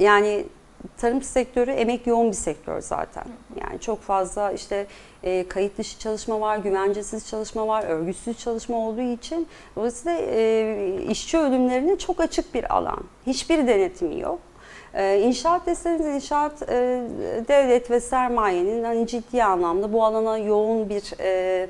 yani 0.00 0.44
tarım 0.96 1.22
sektörü 1.22 1.70
emek 1.70 2.06
yoğun 2.06 2.28
bir 2.30 2.36
sektör 2.36 2.80
zaten. 2.80 3.24
Yani 3.60 3.80
çok 3.80 4.00
fazla 4.00 4.52
işte 4.52 4.86
e, 5.22 5.48
kayıt 5.48 5.78
dışı 5.78 5.98
çalışma 5.98 6.40
var, 6.40 6.58
güvencesiz 6.58 7.28
çalışma 7.28 7.66
var, 7.66 7.84
örgütsüz 7.84 8.38
çalışma 8.38 8.76
olduğu 8.76 9.00
için 9.00 9.48
dolayısıyla 9.76 10.18
e, 10.18 11.04
işçi 11.10 11.38
ölümlerine 11.38 11.98
çok 11.98 12.20
açık 12.20 12.54
bir 12.54 12.76
alan. 12.76 13.04
Hiçbir 13.26 13.66
denetimi 13.66 14.20
yok. 14.20 14.38
E, 14.94 15.20
inşaat 15.20 15.66
deseniz 15.66 16.06
inşaat 16.06 16.62
e, 16.62 17.02
devlet 17.48 17.90
ve 17.90 18.00
sermayenin 18.00 18.84
hani 18.84 19.06
ciddi 19.06 19.44
anlamda 19.44 19.92
bu 19.92 20.04
alana 20.04 20.38
yoğun 20.38 20.88
bir 20.88 21.12
e, 21.20 21.68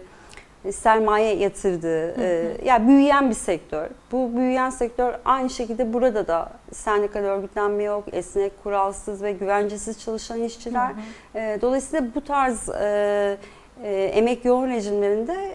sermaye 0.71 1.35
yatırdığı, 1.37 2.23
e, 2.23 2.57
ya 2.64 2.87
büyüyen 2.88 3.31
bir 3.31 3.35
sektör. 3.35 3.88
Bu 4.12 4.37
büyüyen 4.37 4.71
sektör 4.71 5.14
aynı 5.25 5.50
şekilde 5.50 5.92
burada 5.92 6.26
da 6.26 6.50
sendikal 6.73 7.21
örgütlenme 7.21 7.83
yok, 7.83 8.04
esnek, 8.12 8.62
kuralsız 8.62 9.23
ve 9.23 9.33
güvencesiz 9.33 10.00
çalışan 10.00 10.42
işçiler. 10.42 10.90
E, 11.35 11.59
dolayısıyla 11.62 12.07
bu 12.14 12.21
tarz 12.25 12.69
e, 12.69 13.37
e, 13.85 14.04
emek 14.04 14.45
yoğun 14.45 14.69
rejimlerinde 14.69 15.54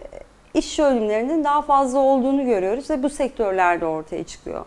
iş 0.54 0.78
ölümlerinin 0.78 1.44
daha 1.44 1.62
fazla 1.62 1.98
olduğunu 1.98 2.44
görüyoruz 2.46 2.90
ve 2.90 3.02
bu 3.02 3.08
sektörlerde 3.10 3.86
ortaya 3.86 4.24
çıkıyor. 4.24 4.64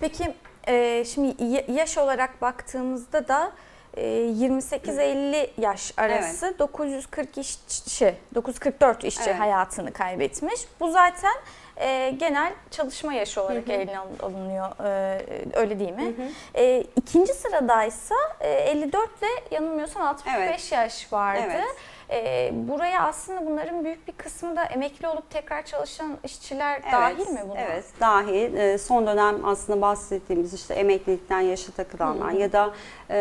Peki 0.00 0.34
e, 0.68 1.04
şimdi 1.04 1.44
ya- 1.44 1.64
yaş 1.68 1.98
olarak 1.98 2.42
baktığımızda 2.42 3.28
da 3.28 3.44
e, 3.46 3.50
28-50 3.96 5.50
yaş 5.58 5.92
arası 5.96 6.54
940 6.58 7.38
işçi, 7.38 8.14
944 8.34 9.04
işçi 9.04 9.22
Evet. 9.26 9.40
hayatını 9.40 9.92
kaybetmiş. 9.92 10.60
Bu 10.80 10.90
zaten 10.90 11.34
e, 11.76 12.10
genel 12.18 12.52
çalışma 12.70 13.12
yaşı 13.14 13.42
olarak 13.42 13.68
eline 13.68 13.98
al- 13.98 14.06
alınıyor. 14.22 14.68
E, 14.84 15.20
öyle 15.54 15.78
değil 15.78 15.92
mi? 15.92 16.14
E, 16.54 16.84
ikinci 16.96 17.34
sıradaysa 17.34 18.14
e, 18.40 18.50
54 18.50 19.22
ve 19.22 19.26
yanılmıyorsam 19.50 20.02
65 20.02 20.36
Evet. 20.38 20.72
yaş 20.72 21.12
vardı. 21.12 21.42
Evet. 21.44 21.64
E, 22.10 22.50
buraya 22.68 23.02
aslında 23.02 23.46
bunların 23.46 23.84
büyük 23.84 24.08
bir 24.08 24.12
kısmı 24.12 24.56
da 24.56 24.64
emekli 24.64 25.08
olup 25.08 25.30
tekrar 25.30 25.62
çalışan 25.62 26.18
işçiler 26.24 26.82
dahil 26.92 27.28
mi 27.30 27.40
buna? 27.48 27.60
Evet, 27.60 27.84
dahil. 28.00 28.54
Ee, 28.54 28.78
Son 28.78 29.06
dönem 29.06 29.44
aslında 29.44 29.80
bahsettiğimiz 29.80 30.54
işte 30.54 30.74
emeklilikten 30.74 31.40
yaşa 31.40 31.72
takılanlar 31.72 32.30
ya 32.30 32.52
da 32.52 32.70
e, 33.10 33.18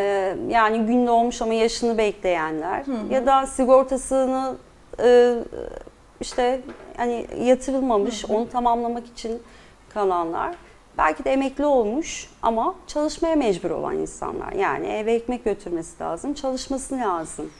yani 0.47 0.85
gün 0.85 1.07
doğmuş 1.07 1.41
ama 1.41 1.53
yaşını 1.53 1.97
bekleyenler 1.97 2.83
ya 3.09 3.25
da 3.25 3.45
sigortasını 3.45 4.55
e, 5.03 5.35
işte 6.21 6.61
hani 6.97 7.27
yatırılmamış, 7.41 8.25
onu 8.25 8.49
tamamlamak 8.49 9.07
için 9.07 9.43
kalanlar. 9.93 10.55
Belki 10.97 11.23
de 11.25 11.31
emekli 11.31 11.65
olmuş 11.65 12.29
ama 12.41 12.75
çalışmaya 12.87 13.35
mecbur 13.35 13.69
olan 13.71 13.97
insanlar. 13.97 14.51
Yani 14.51 14.87
eve 14.87 15.13
ekmek 15.13 15.45
götürmesi 15.45 16.03
lazım, 16.03 16.33
çalışması 16.33 16.97
lazım. 16.97 17.51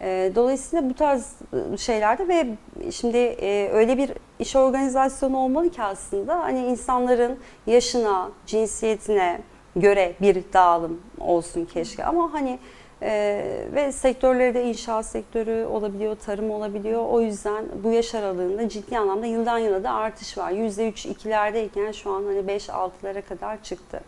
E, 0.00 0.32
Dolayısıyla 0.34 0.90
bu 0.90 0.94
tarz 0.94 1.34
e, 1.74 1.76
şeylerde 1.76 2.28
ve 2.28 2.46
şimdi 2.90 3.16
e, 3.16 3.68
öyle 3.72 3.96
bir 3.96 4.10
iş 4.38 4.56
organizasyonu 4.56 5.38
olmalı 5.38 5.70
ki 5.70 5.82
aslında 5.82 6.38
hani 6.38 6.66
insanların 6.66 7.38
yaşına, 7.66 8.30
cinsiyetine 8.46 9.40
göre 9.76 10.14
bir 10.20 10.44
dağılım 10.52 11.00
olsun 11.20 11.64
keşke 11.64 12.04
ama 12.04 12.32
hani 12.32 12.58
e, 13.02 13.42
ve 13.74 13.92
sektörleri 13.92 14.54
de 14.54 14.64
inşaat 14.64 15.06
sektörü 15.06 15.64
olabiliyor, 15.64 16.16
tarım 16.16 16.50
olabiliyor. 16.50 17.06
O 17.10 17.20
yüzden 17.20 17.64
bu 17.84 17.90
yaş 17.90 18.14
aralığında 18.14 18.68
ciddi 18.68 18.98
anlamda 18.98 19.26
yıldan 19.26 19.58
yıla 19.58 19.84
da 19.84 19.92
artış 19.92 20.38
var. 20.38 20.50
%3 20.52 21.08
ikilerdeyken 21.08 21.92
şu 21.92 22.10
an 22.10 22.24
hani 22.24 22.38
5-6'lara 22.38 23.22
kadar 23.22 23.62
çıktı. 23.62 24.00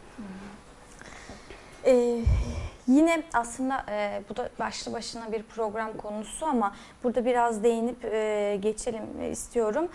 Ee, 1.86 2.18
yine 2.88 3.22
aslında 3.34 3.84
e, 3.90 4.22
bu 4.30 4.36
da 4.36 4.48
başlı 4.58 4.92
başına 4.92 5.32
bir 5.32 5.42
program 5.42 5.96
konusu 5.96 6.46
ama 6.46 6.74
burada 7.04 7.24
biraz 7.24 7.62
değinip 7.62 8.04
e, 8.04 8.58
geçelim 8.60 9.30
istiyorum. 9.32 9.88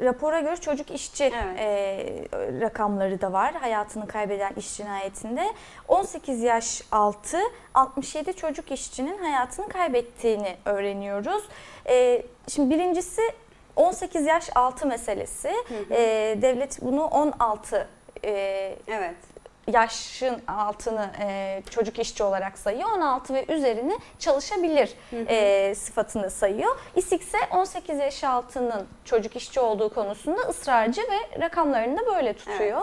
Rapora 0.00 0.40
göre 0.40 0.56
çocuk 0.56 0.90
işçi 0.90 1.24
Evet. 1.24 1.58
e, 1.58 2.60
rakamları 2.60 3.20
da 3.20 3.32
var 3.32 3.54
hayatını 3.54 4.06
kaybeden 4.06 4.52
iş 4.56 4.76
cinayetinde. 4.76 5.52
18 5.88 6.42
yaş 6.42 6.82
altı 6.92 7.38
67 7.74 8.36
çocuk 8.36 8.70
işçinin 8.70 9.18
hayatını 9.18 9.68
kaybettiğini 9.68 10.56
öğreniyoruz. 10.64 11.44
E, 11.88 12.22
şimdi 12.48 12.74
birincisi 12.74 13.22
18 13.76 14.26
yaş 14.26 14.50
altı 14.54 14.86
meselesi. 14.86 15.52
E, 15.90 15.98
devlet 16.42 16.82
bunu 16.82 17.04
16 17.04 17.88
e, 18.24 18.30
Evet. 18.86 19.16
Yaşın 19.72 20.42
altını 20.48 21.10
e, 21.20 21.62
çocuk 21.70 21.98
işçi 21.98 22.22
olarak 22.22 22.58
sayıyor. 22.58 22.88
16 22.90 23.34
ve 23.34 23.44
üzerini 23.48 23.98
çalışabilir 24.18 24.94
e, 25.12 25.74
sıfatını 25.74 26.30
sayıyor. 26.30 26.76
İSİK 26.96 27.22
ise 27.22 27.38
18 27.50 27.98
yaş 27.98 28.24
altının 28.24 28.86
çocuk 29.04 29.36
işçi 29.36 29.60
olduğu 29.60 29.94
konusunda 29.94 30.40
ısrarcı 30.40 31.02
ve 31.02 31.40
rakamlarını 31.40 31.98
da 31.98 32.06
böyle 32.06 32.32
tutuyor. 32.32 32.82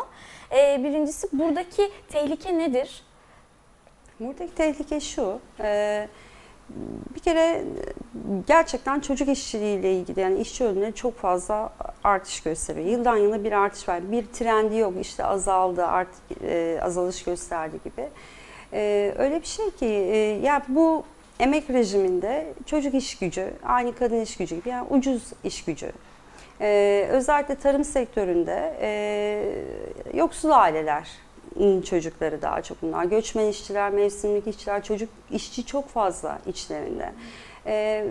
E, 0.51 0.83
birincisi 0.83 1.27
buradaki 1.33 1.91
tehlike 2.09 2.57
nedir? 2.57 3.03
Buradaki 4.19 4.55
tehlike 4.55 4.99
şu. 4.99 5.39
e, 5.59 6.07
bir 7.15 7.19
kere 7.19 7.63
gerçekten 8.47 8.99
çocuk 8.99 9.29
işçiliğiyle 9.29 9.93
ilgili 9.93 10.19
yani 10.19 10.39
işçi 10.39 10.63
ölümleri 10.63 10.95
çok 10.95 11.17
fazla 11.17 11.73
artış 12.03 12.41
gösteriyor. 12.41 12.87
Yıldan 12.87 13.17
yıla 13.17 13.43
bir 13.43 13.51
artış 13.51 13.89
var. 13.89 14.11
Bir 14.11 14.25
trendi 14.25 14.77
yok 14.77 14.93
işte 15.01 15.25
azaldı 15.25 15.85
artık 15.85 16.43
e, 16.43 16.79
azalış 16.83 17.23
gösterdi 17.23 17.77
gibi. 17.83 18.09
E, 18.73 19.13
öyle 19.17 19.41
bir 19.41 19.47
şey 19.47 19.71
ki 19.71 19.85
e, 19.85 20.17
ya 20.17 20.61
bu 20.67 21.03
emek 21.39 21.69
rejiminde 21.69 22.53
çocuk 22.65 22.93
iş 22.93 23.17
gücü 23.17 23.53
aynı 23.63 23.95
kadın 23.95 24.21
iş 24.21 24.37
gücü 24.37 24.55
gibi 24.55 24.69
yani 24.69 24.87
ucuz 24.89 25.23
iş 25.43 25.65
gücü. 25.65 25.91
E, 26.61 27.07
özellikle 27.11 27.55
tarım 27.55 27.83
sektöründe 27.83 28.77
e, 28.81 30.17
yoksul 30.17 30.49
aileler 30.49 31.09
çocukları 31.81 32.41
daha 32.41 32.61
çok 32.61 32.81
bunlar. 32.81 33.05
Göçmen 33.05 33.47
işçiler, 33.47 33.91
mevsimlik 33.91 34.47
işçiler, 34.47 34.83
çocuk 34.83 35.09
işçi 35.31 35.65
çok 35.65 35.87
fazla 35.87 36.39
içlerinde. 36.47 37.11
Ee, 37.65 38.05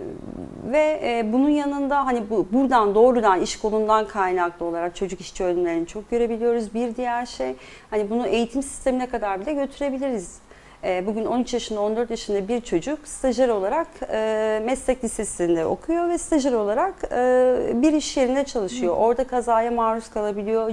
ve 0.71 0.99
e, 1.03 1.33
bunun 1.33 1.49
yanında 1.49 2.05
hani 2.05 2.29
bu 2.29 2.47
buradan 2.51 2.95
doğrudan 2.95 3.41
iş 3.41 3.59
kolundan 3.59 4.07
kaynaklı 4.07 4.65
olarak 4.65 4.95
çocuk 4.95 5.21
işçi 5.21 5.43
ölümlerini 5.43 5.87
çok 5.87 6.11
görebiliyoruz. 6.11 6.73
Bir 6.73 6.95
diğer 6.95 7.25
şey 7.25 7.55
hani 7.89 8.09
bunu 8.09 8.27
eğitim 8.27 8.63
sistemine 8.63 9.09
kadar 9.09 9.41
bile 9.41 9.53
götürebiliriz. 9.53 10.39
Ee, 10.83 11.03
bugün 11.07 11.25
13 11.25 11.53
yaşında 11.53 11.81
14 11.81 12.09
yaşında 12.09 12.47
bir 12.47 12.61
çocuk 12.61 13.07
stajyer 13.07 13.49
olarak 13.49 13.87
e, 14.11 14.61
meslek 14.65 15.03
lisesinde 15.03 15.65
okuyor 15.65 16.09
ve 16.09 16.17
stajyer 16.17 16.53
olarak 16.53 16.95
e, 17.11 17.81
bir 17.81 17.93
iş 17.93 18.17
yerinde 18.17 18.43
çalışıyor. 18.43 18.95
Orada 18.97 19.23
kazaya 19.23 19.71
maruz 19.71 20.09
kalabiliyor, 20.09 20.71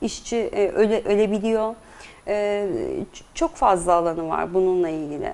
işçi 0.00 0.36
e, 0.36 0.68
öle, 0.68 1.02
ölebiliyor. 1.04 1.74
E, 2.28 2.68
çok 3.34 3.54
fazla 3.54 3.92
alanı 3.92 4.28
var 4.28 4.54
bununla 4.54 4.88
ilgili. 4.88 5.32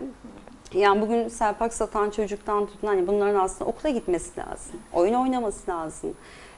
Yani 0.74 1.00
bugün 1.00 1.28
selpak 1.28 1.74
satan 1.74 2.10
çocuktan 2.10 2.66
tutun 2.66 2.88
hani 2.88 3.06
bunların 3.06 3.38
aslında 3.38 3.70
okula 3.70 3.90
gitmesi 3.90 4.40
lazım. 4.40 4.80
Oyun 4.92 5.14
oynaması 5.14 5.70
lazım. 5.70 6.14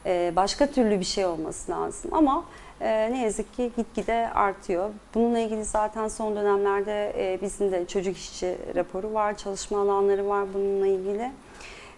Ee, 0.07 0.33
başka 0.37 0.67
türlü 0.67 1.01
bir 1.01 1.05
şey 1.05 1.27
olması 1.27 1.73
lazım. 1.73 2.15
Ama 2.15 2.45
e, 2.81 3.13
ne 3.13 3.23
yazık 3.23 3.55
ki 3.55 3.71
gitgide 3.77 4.31
artıyor. 4.35 4.91
Bununla 5.15 5.39
ilgili 5.39 5.65
zaten 5.65 6.09
son 6.09 6.37
dönemlerde 6.37 7.13
e, 7.17 7.39
bizim 7.43 7.73
de 7.73 7.87
çocuk 7.87 8.17
işçi 8.17 8.59
raporu 8.75 9.15
var, 9.15 9.37
çalışma 9.37 9.83
alanları 9.83 10.29
var 10.29 10.47
bununla 10.55 10.87
ilgili. 10.87 11.31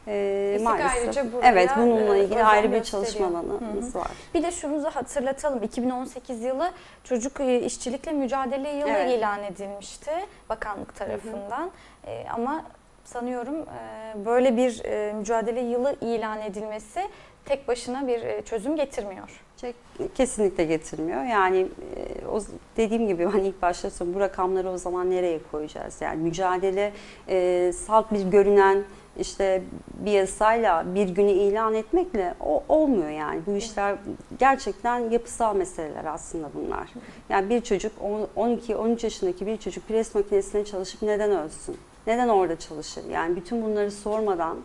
Ee, 0.09 0.57
İstek 0.61 0.81
ayrıca 0.81 1.33
buraya, 1.33 1.49
evet 1.53 1.71
bununla 1.77 2.17
e, 2.17 2.21
ilgili 2.21 2.35
özen 2.35 2.45
ayrı 2.45 2.73
bir 2.73 2.79
gösteriyor. 2.79 3.07
çalışma 3.07 3.27
Hı 3.27 3.39
alanımız 3.39 3.97
var. 3.97 4.11
Bir 4.35 4.43
de 4.43 4.51
şunu 4.51 4.85
da 4.85 4.95
hatırlatalım. 4.97 5.63
2018 5.63 6.43
yılı 6.43 6.71
çocuk 7.05 7.41
e, 7.41 7.61
işçilikle 7.61 8.13
mücadele 8.13 8.69
yılı 8.71 8.91
Evet. 8.91 9.19
ilan 9.19 9.43
edilmişti 9.45 10.11
bakanlık 10.49 10.95
tarafından. 10.95 11.71
E, 12.07 12.27
ama 12.35 12.65
sanıyorum 13.05 13.55
e, 13.57 14.25
böyle 14.27 14.57
bir 14.57 14.85
e, 14.85 15.13
mücadele 15.13 15.61
yılı 15.61 15.97
ilan 16.01 16.41
edilmesi 16.41 17.01
tek 17.45 17.69
başına 17.69 18.07
bir 18.07 18.23
e, 18.23 18.43
çözüm 18.43 18.77
getirmiyor. 18.77 19.41
Çek- 19.57 19.75
Kesinlikle 20.15 20.65
getirmiyor. 20.65 21.25
Yani 21.25 21.67
e, 21.97 22.27
o 22.27 22.41
dediğim 22.77 23.07
gibi 23.09 23.25
hani 23.25 23.49
ilk 23.49 23.63
başta 23.63 23.89
bu 24.15 24.21
rakamları 24.21 24.71
o 24.71 24.79
zaman 24.79 25.11
nereye 25.11 25.41
koyacağız? 25.53 26.01
Yani 26.01 26.23
mücadele 26.23 26.93
e, 27.29 27.73
salt 27.87 28.13
bir 28.13 28.23
görünen 28.31 28.85
işte 29.19 29.63
bir 29.95 30.13
yasayla 30.13 30.95
bir 30.95 31.09
günü 31.09 31.31
ilan 31.31 31.75
etmekle 31.75 32.35
o 32.41 32.63
olmuyor 32.69 33.11
yani. 33.11 33.41
Bu 33.47 33.57
işler 33.57 33.97
gerçekten 34.39 35.11
yapısal 35.11 35.57
meseleler 35.57 36.05
aslında 36.05 36.51
bunlar. 36.55 36.89
Yani 37.29 37.51
bir 37.51 37.61
çocuk 37.61 37.93
12-13 38.37 39.05
yaşındaki 39.05 39.47
bir 39.47 39.57
çocuk 39.57 39.89
pres 39.89 40.15
makinesinde 40.15 40.65
çalışıp 40.65 41.03
neden 41.03 41.31
ölsün? 41.31 41.77
Neden 42.07 42.29
orada 42.29 42.59
çalışır? 42.59 43.05
Yani 43.13 43.37
bütün 43.37 43.63
bunları 43.63 43.91
sormadan 43.91 44.59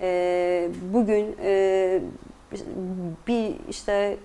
e, 0.00 0.68
bugün 0.92 1.36
e, 1.42 2.00
bir 3.28 3.54
işte 3.70 4.16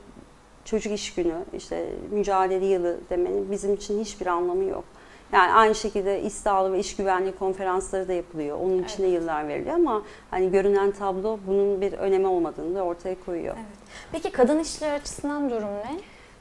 çocuk 0.65 0.93
iş 0.93 1.13
günü, 1.13 1.35
işte 1.57 1.89
mücadele 2.11 2.65
yılı 2.65 2.97
demenin 3.09 3.51
bizim 3.51 3.73
için 3.73 3.99
hiçbir 3.99 4.25
anlamı 4.25 4.63
yok. 4.63 4.83
Yani 5.31 5.53
aynı 5.53 5.75
şekilde 5.75 6.21
iş 6.21 6.33
sağlığı 6.33 6.73
ve 6.73 6.79
iş 6.79 6.95
güvenliği 6.95 7.35
konferansları 7.35 8.07
da 8.07 8.13
yapılıyor. 8.13 8.57
Onun 8.61 8.83
için 8.83 9.03
de 9.03 9.07
yıllar 9.07 9.47
veriliyor 9.47 9.75
ama 9.75 10.01
hani 10.31 10.51
görünen 10.51 10.91
tablo 10.91 11.39
bunun 11.47 11.81
bir 11.81 11.93
önemi 11.93 12.27
olmadığını 12.27 12.75
da 12.75 12.83
ortaya 12.83 13.15
koyuyor. 13.25 13.55
Evet. 13.55 13.65
Peki 14.11 14.31
kadın 14.31 14.59
işçiler 14.59 14.93
açısından 14.93 15.49
durum 15.49 15.67
ne? 15.67 15.99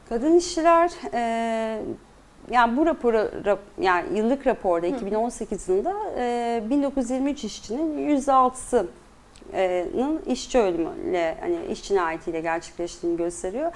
Kadın 0.09 0.37
işçiler 0.37 0.91
e, 1.13 1.83
yani 2.51 2.77
bu 2.77 2.87
raporu 2.87 3.17
rap- 3.17 3.59
yani 3.81 4.19
yıllık 4.19 4.47
raporda 4.47 4.87
2018 4.87 5.69
yılında 5.69 5.95
e, 6.19 6.63
1923 6.71 7.45
işçinin 7.45 8.17
%6'sının 8.17 10.19
işçi 10.27 10.59
ölümüyle 10.59 11.37
hani 11.41 11.57
iş 11.73 11.83
cinayetiyle 11.83 12.41
gerçekleştiğini 12.41 13.17
gösteriyor. 13.17 13.73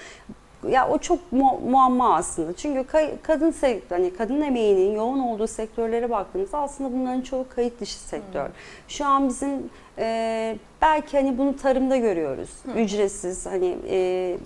Ya 0.71 0.89
o 0.89 0.99
çok 0.99 1.33
mu- 1.33 1.61
muamma 1.71 2.15
aslında. 2.17 2.53
Çünkü 2.53 2.85
kay- 2.87 3.21
kadın 3.23 3.51
sektör, 3.51 3.97
hani 3.97 4.15
kadın 4.15 4.41
emeğinin 4.41 4.95
yoğun 4.97 5.19
olduğu 5.19 5.47
sektörlere 5.47 6.11
baktığımızda 6.11 6.59
aslında 6.59 6.93
bunların 6.93 7.21
çoğu 7.21 7.47
kayıt 7.57 7.81
dışı 7.81 7.99
sektör. 7.99 8.49
Şu 8.89 9.05
an 9.07 9.29
bizim 9.29 9.71
e, 9.99 10.57
belki 10.83 11.17
hani 11.17 11.39
bunu 11.39 11.57
tarımda 11.57 11.97
görüyoruz. 11.97 12.51
Ücretsiz 12.77 13.47
hani 13.47 13.77
e, 13.89 14.37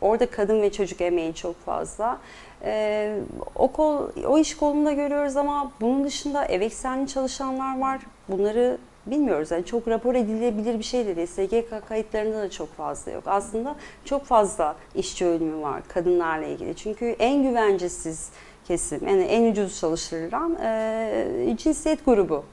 orada 0.00 0.26
kadın 0.26 0.62
ve 0.62 0.72
çocuk 0.72 1.00
emeği 1.00 1.34
çok 1.34 1.60
fazla. 1.64 2.18
E, 2.64 3.14
o 3.54 3.68
kol, 3.72 4.08
o 4.28 4.38
iş 4.38 4.56
kolunda 4.56 4.92
görüyoruz 4.92 5.36
ama 5.36 5.72
bunun 5.80 6.04
dışında 6.04 6.44
ev 6.44 6.60
eksenli 6.60 7.08
çalışanlar 7.08 7.78
var. 7.80 8.00
Bunları 8.28 8.78
bilmiyoruz. 9.06 9.50
Yani 9.50 9.64
çok 9.64 9.88
rapor 9.88 10.14
edilebilir 10.14 10.78
bir 10.78 10.84
şey 10.84 11.06
de 11.06 11.16
değil. 11.16 11.26
SGK 11.26 11.88
kayıtlarında 11.88 12.42
da 12.42 12.50
çok 12.50 12.74
fazla 12.74 13.12
yok. 13.12 13.24
Aslında 13.26 13.76
çok 14.04 14.24
fazla 14.24 14.76
işçi 14.94 15.26
ölümü 15.26 15.62
var 15.62 15.82
kadınlarla 15.88 16.46
ilgili. 16.46 16.76
Çünkü 16.76 17.16
en 17.18 17.42
güvencesiz 17.42 18.30
kesim, 18.64 19.08
yani 19.08 19.22
en 19.22 19.50
ucuz 19.50 19.80
çalıştırılan 19.80 20.56
e, 20.62 21.56
cinsiyet 21.58 22.04
grubu. 22.04 22.44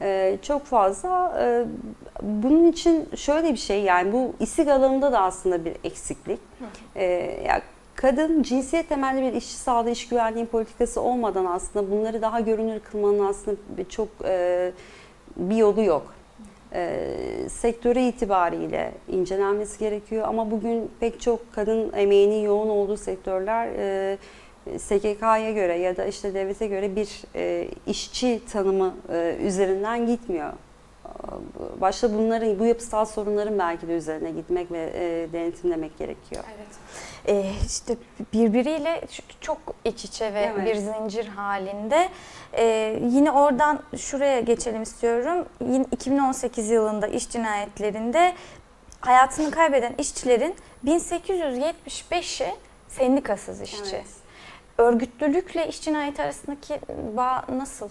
E, 0.00 0.38
çok 0.42 0.64
fazla. 0.64 1.38
E, 1.40 1.64
bunun 2.22 2.72
için 2.72 3.08
şöyle 3.16 3.52
bir 3.52 3.58
şey 3.58 3.82
yani 3.82 4.12
bu 4.12 4.32
istik 4.40 4.68
alanında 4.68 5.12
da 5.12 5.20
aslında 5.20 5.64
bir 5.64 5.72
eksiklik. 5.84 6.40
E, 6.94 7.04
ya 7.46 7.62
kadın 7.94 8.42
cinsiyet 8.42 8.88
temelli 8.88 9.22
bir 9.22 9.32
işçi 9.32 9.54
sağlığı, 9.54 9.90
iş 9.90 10.08
güvenliği 10.08 10.46
politikası 10.46 11.00
olmadan 11.00 11.44
aslında 11.44 11.90
bunları 11.90 12.22
daha 12.22 12.40
görünür 12.40 12.80
kılmanın 12.80 13.28
aslında 13.28 13.58
çok 13.88 14.08
e, 14.24 14.72
bir 15.36 15.56
yolu 15.56 15.82
yok. 15.82 16.14
E, 16.72 17.08
sektörü 17.48 17.98
itibariyle 18.00 18.92
incelenmesi 19.08 19.78
gerekiyor 19.78 20.28
ama 20.28 20.50
bugün 20.50 20.90
pek 21.00 21.20
çok 21.20 21.52
kadın 21.52 21.92
emeğinin 21.92 22.42
yoğun 22.42 22.68
olduğu 22.68 22.96
sektörler 22.96 23.68
e, 23.78 24.18
SGK'ya 24.78 25.50
göre 25.50 25.78
ya 25.78 25.96
da 25.96 26.04
işte 26.04 26.34
devlete 26.34 26.66
göre 26.66 26.96
bir 26.96 27.22
e, 27.34 27.68
işçi 27.86 28.40
tanımı 28.52 28.94
e, 29.12 29.36
üzerinden 29.42 30.06
gitmiyor. 30.06 30.52
E, 31.24 31.80
Başta 31.80 32.12
bunların, 32.14 32.58
bu 32.58 32.66
yapısal 32.66 33.04
sorunların 33.04 33.58
belki 33.58 33.88
de 33.88 33.92
üzerine 33.92 34.30
gitmek 34.30 34.72
ve 34.72 34.90
e, 34.94 35.32
denetimlemek 35.32 35.98
gerekiyor. 35.98 36.44
Evet. 36.56 36.66
Ee, 37.28 37.52
işte 37.66 37.96
birbiriyle 38.32 39.00
çok 39.40 39.58
iç 39.84 40.04
içe 40.04 40.34
ve 40.34 40.40
Evet. 40.40 40.66
bir 40.66 40.74
zincir 40.74 41.26
halinde. 41.26 42.08
Ee, 42.52 42.98
yine 43.02 43.30
oradan 43.32 43.82
şuraya 43.96 44.40
geçelim 44.40 44.82
istiyorum. 44.82 45.46
Yine 45.60 45.86
2018 45.92 46.70
yılında 46.70 47.06
iş 47.06 47.30
cinayetlerinde 47.30 48.34
hayatını 49.00 49.50
kaybeden 49.50 49.94
işçilerin 49.98 50.54
1875'i 50.84 52.54
sendikasız 52.88 53.60
işçi. 53.60 53.96
Evet. 53.96 54.06
Örgütlülükle 54.78 55.68
iş 55.68 55.82
cinayeti 55.82 56.22
arasındaki 56.22 56.80
bağ 57.16 57.44
nasıl? 57.52 57.88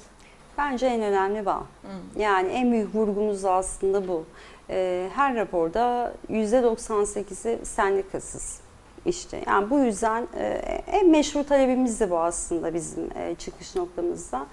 Bence 0.58 0.86
en 0.86 1.02
önemli 1.02 1.46
bağ. 1.46 1.64
Yani 2.18 2.48
en 2.50 2.72
büyük 2.72 2.96
vurgumuz 2.96 3.44
da 3.44 3.52
aslında 3.54 4.08
bu. 4.08 4.26
Ee, 4.70 5.10
her 5.16 5.36
raporda 5.36 6.14
%98'i 6.30 7.66
sendikasız 7.66 8.60
işte. 9.06 9.44
Yani 9.48 9.70
bu 9.70 9.80
yüzden 9.80 10.28
e, 10.38 10.46
en 10.88 11.10
meşru 11.10 11.44
talebimiz 11.44 12.00
de 12.00 12.10
bu 12.12 12.20
aslında 12.20 12.74
bizim 12.74 13.18
e, 13.18 13.36
çıkış 13.36 13.76
noktamızda. 13.76 14.46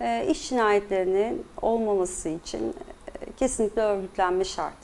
E, 0.00 0.26
iş 0.30 0.48
cinayetlerinin 0.48 1.44
olmaması 1.62 2.28
için 2.28 2.60
e, 2.68 3.32
kesinlikle 3.36 3.82
örgütlenme 3.82 4.44
şart. 4.44 4.74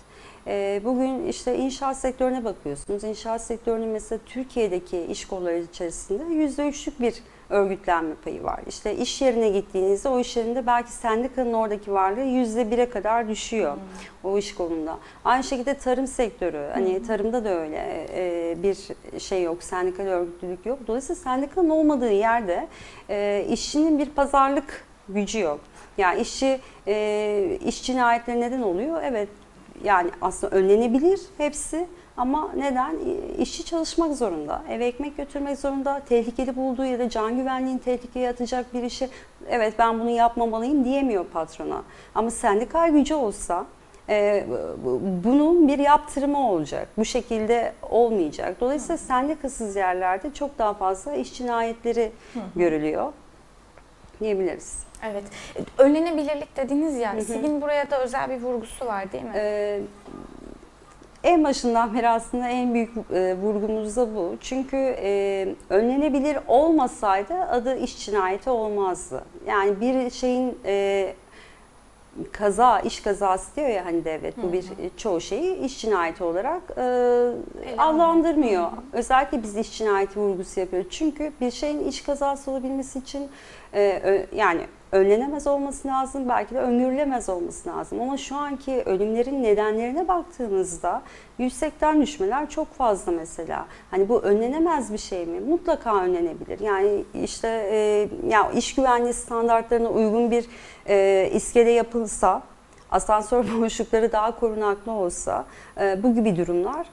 E, 0.47 0.81
Bugün 0.85 1.27
işte 1.29 1.57
inşaat 1.57 1.97
sektörüne 1.97 2.45
bakıyorsunuz. 2.45 3.05
İnşaat 3.05 3.43
sektörünün 3.43 3.89
mesela 3.89 4.19
Türkiye'deki 4.27 5.01
iş 5.01 5.25
kolları 5.25 5.59
içerisinde 5.59 6.23
%3'lük 6.23 7.01
bir 7.01 7.15
örgütlenme 7.51 8.15
payı 8.15 8.43
var. 8.43 8.61
İşte 8.69 8.97
iş 8.97 9.23
yerine 9.23 9.49
gittiğinizde 9.49 10.09
o 10.09 10.21
iş 10.21 10.37
yerinde 10.37 10.67
belki 10.67 10.93
sendikanın 10.93 11.53
oradaki 11.53 11.93
varlığı 11.93 12.21
yüzde 12.21 12.71
bire 12.71 12.91
kadar 12.91 13.29
düşüyor 13.29 13.77
o 14.25 14.39
iş 14.39 14.55
kolunda. 14.55 14.99
Aynı 15.25 15.45
şekilde 15.45 15.75
tarım 15.75 16.07
sektörü, 16.07 16.71
hani 16.75 17.03
tarımda 17.03 17.45
da 17.45 17.49
öyle 17.49 18.07
e, 18.15 18.57
bir 18.63 18.79
şey 19.19 19.43
yok, 19.43 19.63
sendikal 19.63 20.05
örgütlülük 20.05 20.67
yok. 20.67 20.79
Dolayısıyla 20.87 21.23
sendikanın 21.23 21.71
olmadığı 21.71 22.13
yerde 22.13 22.69
e, 23.11 23.47
işçinin 23.51 23.99
bir 23.99 24.11
pazarlık 24.11 24.85
gücü 25.09 25.39
yok. 25.39 25.61
Yani 25.99 26.21
işçi 26.21 26.61
e, 26.87 27.59
iş 27.67 27.83
cinayetleri 27.83 28.41
neden 28.41 28.63
oluyor? 28.63 29.01
Evet 29.05 29.29
yani 29.85 30.11
aslında 30.21 30.57
önlenebilir 30.57 31.21
hepsi 31.39 31.87
ama 32.17 32.51
neden? 32.57 32.97
İşçi 33.39 33.65
çalışmak 33.65 34.15
zorunda, 34.17 34.63
eve 34.71 34.87
ekmek 34.87 35.17
götürmek 35.17 35.59
zorunda, 35.59 36.01
tehlikeli 36.09 36.57
bulduğu 36.57 36.85
ya 36.85 36.99
da 36.99 37.09
can 37.09 37.37
güvenliğini 37.37 37.81
tehlikeye 37.81 38.29
atacak 38.31 38.75
bir 38.75 38.83
işi 38.83 39.09
evet 39.49 39.75
ben 39.79 40.01
bunu 40.01 40.11
yapmamalıyım 40.11 40.85
diyemiyor 40.85 41.25
patrona. 41.25 41.83
Ama 42.15 42.31
sendikal 42.31 42.91
gücü 42.93 43.15
olsa 43.15 43.67
e, 44.09 44.47
bu- 44.85 45.01
bunun 45.25 45.69
bir 45.69 45.79
yaptırımı 45.79 46.51
olacak. 46.51 46.89
Bu 46.97 47.05
şekilde 47.05 47.73
olmayacak. 47.91 48.57
Dolayısıyla 48.61 48.97
sendikasız 48.99 49.77
yerlerde 49.77 50.35
çok 50.35 50.59
daha 50.59 50.75
fazla 50.75 51.15
iş 51.15 51.35
cinayetleri 51.35 52.13
görülüyor 52.57 53.13
diyebiliriz. 54.21 54.79
Evet. 55.11 55.25
Önlenebilirlik 55.79 56.57
dediniz 56.57 56.97
ya. 56.97 57.21
SİG'in 57.21 57.63
buraya 57.63 57.91
da 57.91 58.01
özel 58.03 58.31
bir 58.31 58.41
vurgusu 58.43 58.87
var 58.87 59.13
değil 59.13 59.25
mi? 59.25 59.33
Ee, 59.35 59.81
en 61.27 61.45
başından 61.45 61.95
beri 61.95 62.09
aslında 62.09 62.49
en 62.49 62.75
büyük 62.75 62.91
e, 63.13 63.37
vurgumuz 63.37 63.97
da 63.97 64.15
bu. 64.15 64.35
Çünkü 64.41 64.77
e, 64.77 65.49
önlenebilir 65.71 66.39
olmasaydı 66.49 67.35
adı 67.35 67.77
iş 67.77 68.05
cinayeti 68.05 68.51
olmazdı. 68.51 69.25
Yani 69.47 69.81
bir 69.81 70.11
şeyin 70.11 70.59
e, 70.65 71.15
kaza, 72.33 72.81
iş 72.81 73.01
kazası 73.01 73.57
diyor 73.57 73.69
ya 73.69 73.85
hani 73.85 74.05
devlet 74.05 74.43
bu 74.43 74.53
bir 74.53 74.65
çoğu 74.97 75.21
şeyi 75.21 75.57
iş 75.57 75.81
cinayeti 75.81 76.25
olarak 76.25 76.63
e, 76.77 76.83
adlandırmıyor. 77.79 78.71
Özellikle 78.93 79.43
biz 79.43 79.57
iş 79.57 79.79
cinayeti 79.79 80.21
vurgusu 80.21 80.61
yapıyoruz. 80.61 80.91
Çünkü 80.91 81.33
bir 81.41 81.51
şeyin 81.51 81.89
iş 81.89 82.01
kazası 82.01 82.51
olabilmesi 82.51 82.99
için 82.99 83.29
e, 83.75 84.27
yani 84.35 84.61
önlenemez 84.93 85.47
olması 85.47 85.89
lazım, 85.89 86.29
belki 86.29 86.55
de 86.55 86.59
öngörülemez 86.59 87.29
olması 87.29 87.69
lazım. 87.69 88.01
Ama 88.01 88.17
şu 88.17 88.37
anki 88.37 88.83
ölümlerin 88.87 89.43
nedenlerine 89.43 90.09
baktığımızda 90.09 91.03
yüksekten 91.39 92.03
düşmeler 92.03 92.51
çok 92.51 92.75
fazla 92.75 93.13
mesela. 93.13 93.67
Hani 93.91 94.09
bu 94.09 94.21
önlenemez 94.21 94.93
bir 94.93 94.99
şey 94.99 95.27
mi? 95.27 95.41
Mutlaka 95.41 96.03
önlenebilir. 96.03 96.61
Yani 96.61 97.05
işte 97.23 97.49
e, 97.49 98.09
ya 98.29 98.51
iş 98.51 98.75
güvenliği 98.75 99.13
standartlarına 99.13 99.89
uygun 99.89 100.31
bir 100.31 100.45
e, 100.89 101.31
iskele 101.35 101.71
yapılsa, 101.71 102.43
asansör 102.91 103.45
boşlukları 103.61 104.13
daha 104.13 104.41
korunaklı 104.41 104.93
olsa 104.93 105.45
e, 105.81 106.03
bu 106.03 106.15
gibi 106.15 106.37
durumlar 106.37 106.87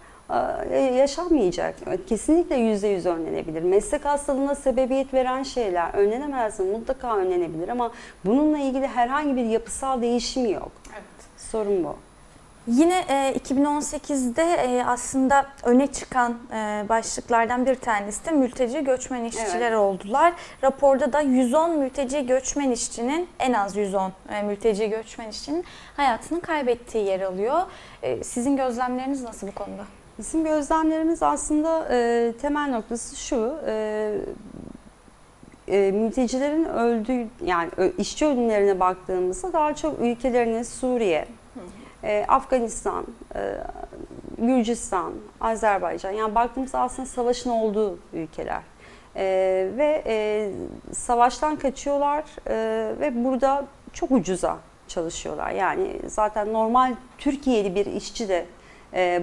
yaşanmayacak. 0.98 1.76
Kesinlikle 2.08 2.56
yüzde 2.56 2.88
yüz 2.88 3.06
önlenebilir. 3.06 3.64
Meslek 3.64 4.06
hastalığına 4.06 4.56
sebebiyet 4.56 5.14
veren 5.14 5.44
şeyler 5.44 5.94
önlenemez 5.94 6.60
mi? 6.60 6.66
Mutlaka 6.66 7.18
önlenebilir 7.18 7.70
ama 7.70 7.92
bununla 8.26 8.58
ilgili 8.58 8.88
herhangi 8.88 9.36
bir 9.36 9.46
yapısal 9.46 10.02
değişim 10.02 10.46
yok. 10.46 10.72
Evet. 10.94 11.04
Sorun 11.38 11.84
bu. 11.84 11.96
Yine 12.68 13.06
e, 13.10 13.34
2018'de 13.38 14.44
e, 14.44 14.84
aslında 14.84 15.46
öne 15.64 15.88
çıkan 15.88 16.38
e, 16.54 16.86
başlıklardan 16.90 17.66
bir 17.66 17.76
tanesi 17.76 18.26
de 18.26 18.32
mülteci 18.32 18.84
göçmen 18.84 19.24
işçiler 19.24 19.72
Evet. 19.72 19.78
oldular. 19.78 20.34
Raporda 20.64 21.14
da 21.14 21.22
110 21.22 21.78
mülteci 21.78 22.26
göçmen 22.26 22.72
işçinin 22.72 23.30
en 23.40 23.54
az 23.54 23.76
110 23.76 24.12
e, 24.30 24.42
mülteci 24.44 24.90
göçmen 24.90 25.30
işçinin 25.30 25.66
hayatını 25.98 26.42
kaybettiği 26.42 27.06
yer 27.06 27.22
alıyor. 27.22 27.62
E, 28.04 28.24
sizin 28.24 28.58
gözlemleriniz 28.58 29.24
nasıl 29.24 29.48
bu 29.48 29.52
konuda? 29.52 29.84
Bizim 30.24 30.44
gözlemlerimiz 30.44 31.24
aslında 31.24 31.88
e, 31.92 32.32
temel 32.42 32.70
noktası 32.70 33.16
şu. 33.16 33.60
E, 33.68 34.16
e, 35.68 35.92
mültecilerin 35.92 36.66
öldüğü 36.66 37.28
yani 37.46 37.70
işçi 37.98 38.26
ölümlerine 38.26 38.80
baktığımızda 38.80 39.54
daha 39.54 39.76
çok 39.76 40.00
ülkelerine 40.00 40.64
Suriye, 40.64 41.28
e, 42.04 42.26
Afganistan, 42.28 43.06
e, 43.36 43.58
Gürcistan, 44.38 45.14
Azerbaycan 45.42 46.12
yani 46.12 46.36
baktığımızda 46.36 46.80
aslında 46.80 47.08
savaşın 47.08 47.50
olduğu 47.50 48.00
ülkeler. 48.14 48.62
E, 49.16 49.24
ve 49.78 50.04
e, 50.06 50.52
savaştan 50.94 51.56
kaçıyorlar 51.56 52.24
e, 52.48 52.56
ve 53.00 53.26
burada 53.26 53.66
çok 53.94 54.12
ucuza 54.12 54.58
çalışıyorlar. 54.88 55.52
Yani 55.52 56.00
zaten 56.08 56.54
normal 56.54 56.96
Türkiye'li 57.18 57.76
bir 57.76 57.86
işçi 57.86 58.30
de 58.30 58.46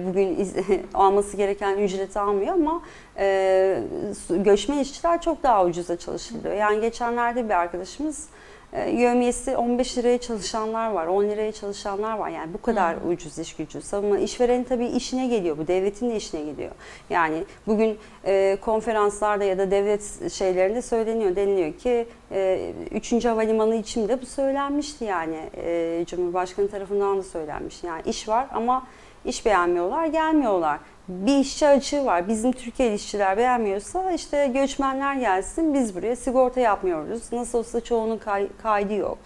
bugün 0.07 0.35
iz- 0.39 0.55
alması 0.93 1.37
gereken 1.37 1.77
ücreti 1.77 2.19
almıyor 2.19 2.53
ama 2.53 2.81
e, 3.17 3.83
göçmen 4.29 4.79
işçiler 4.79 5.21
çok 5.21 5.43
daha 5.43 5.65
ucuza 5.65 5.97
çalışılıyor. 5.97 6.55
Yani 6.55 6.81
geçenlerde 6.81 7.45
bir 7.45 7.53
arkadaşımız 7.59 8.27
e, 8.73 8.89
yövmiyesi 8.89 9.57
15 9.57 9.97
liraya 9.97 10.17
çalışanlar 10.17 10.91
var, 10.91 11.07
10 11.07 11.23
liraya 11.23 11.51
çalışanlar 11.51 12.17
var. 12.17 12.29
Yani 12.29 12.53
bu 12.53 12.61
kadar 12.61 12.95
ucuz 13.11 13.39
iş 13.39 13.55
gücü. 13.55 13.79
Ama 13.93 14.17
işverenin 14.19 14.63
tabii 14.63 14.85
işine 14.85 15.27
geliyor. 15.27 15.57
Bu 15.57 15.67
devletin 15.67 16.09
de 16.09 16.15
işine 16.15 16.41
geliyor. 16.41 16.71
Yani 17.09 17.43
bugün 17.67 17.97
e, 18.25 18.57
konferanslarda 18.61 19.43
ya 19.43 19.57
da 19.57 19.71
devlet 19.71 20.31
şeylerinde 20.33 20.81
söyleniyor. 20.81 21.35
Deniliyor 21.35 21.73
ki 21.73 22.07
e, 22.31 22.71
3. 22.91 23.25
Havalimanı 23.25 23.75
için 23.75 24.07
de 24.07 24.21
bu 24.21 24.25
söylenmişti 24.25 25.05
yani. 25.05 25.49
E, 25.57 26.03
Cumhurbaşkanı 26.07 26.67
tarafından 26.71 27.17
da 27.17 27.23
söylenmiş. 27.23 27.83
Yani 27.83 28.01
iş 28.05 28.27
var 28.29 28.47
ama 28.53 28.87
iş 29.25 29.45
beğenmiyorlar, 29.45 30.05
gelmiyorlar. 30.05 30.79
Bir 31.07 31.37
işçi 31.37 31.67
açığı 31.67 32.05
var. 32.05 32.27
Bizim 32.27 32.51
Türkiye'li 32.51 32.95
işçiler 32.95 33.37
beğenmiyorsa 33.37 34.11
işte 34.11 34.47
göçmenler 34.47 35.15
gelsin 35.15 35.73
biz 35.73 35.95
buraya 35.95 36.15
sigorta 36.15 36.59
yapmıyoruz. 36.59 37.33
Nasıl 37.33 37.57
olsa 37.59 37.81
çoğunun 37.81 38.17
kay- 38.17 38.47
kaydı 38.63 38.93
yok. 38.93 39.17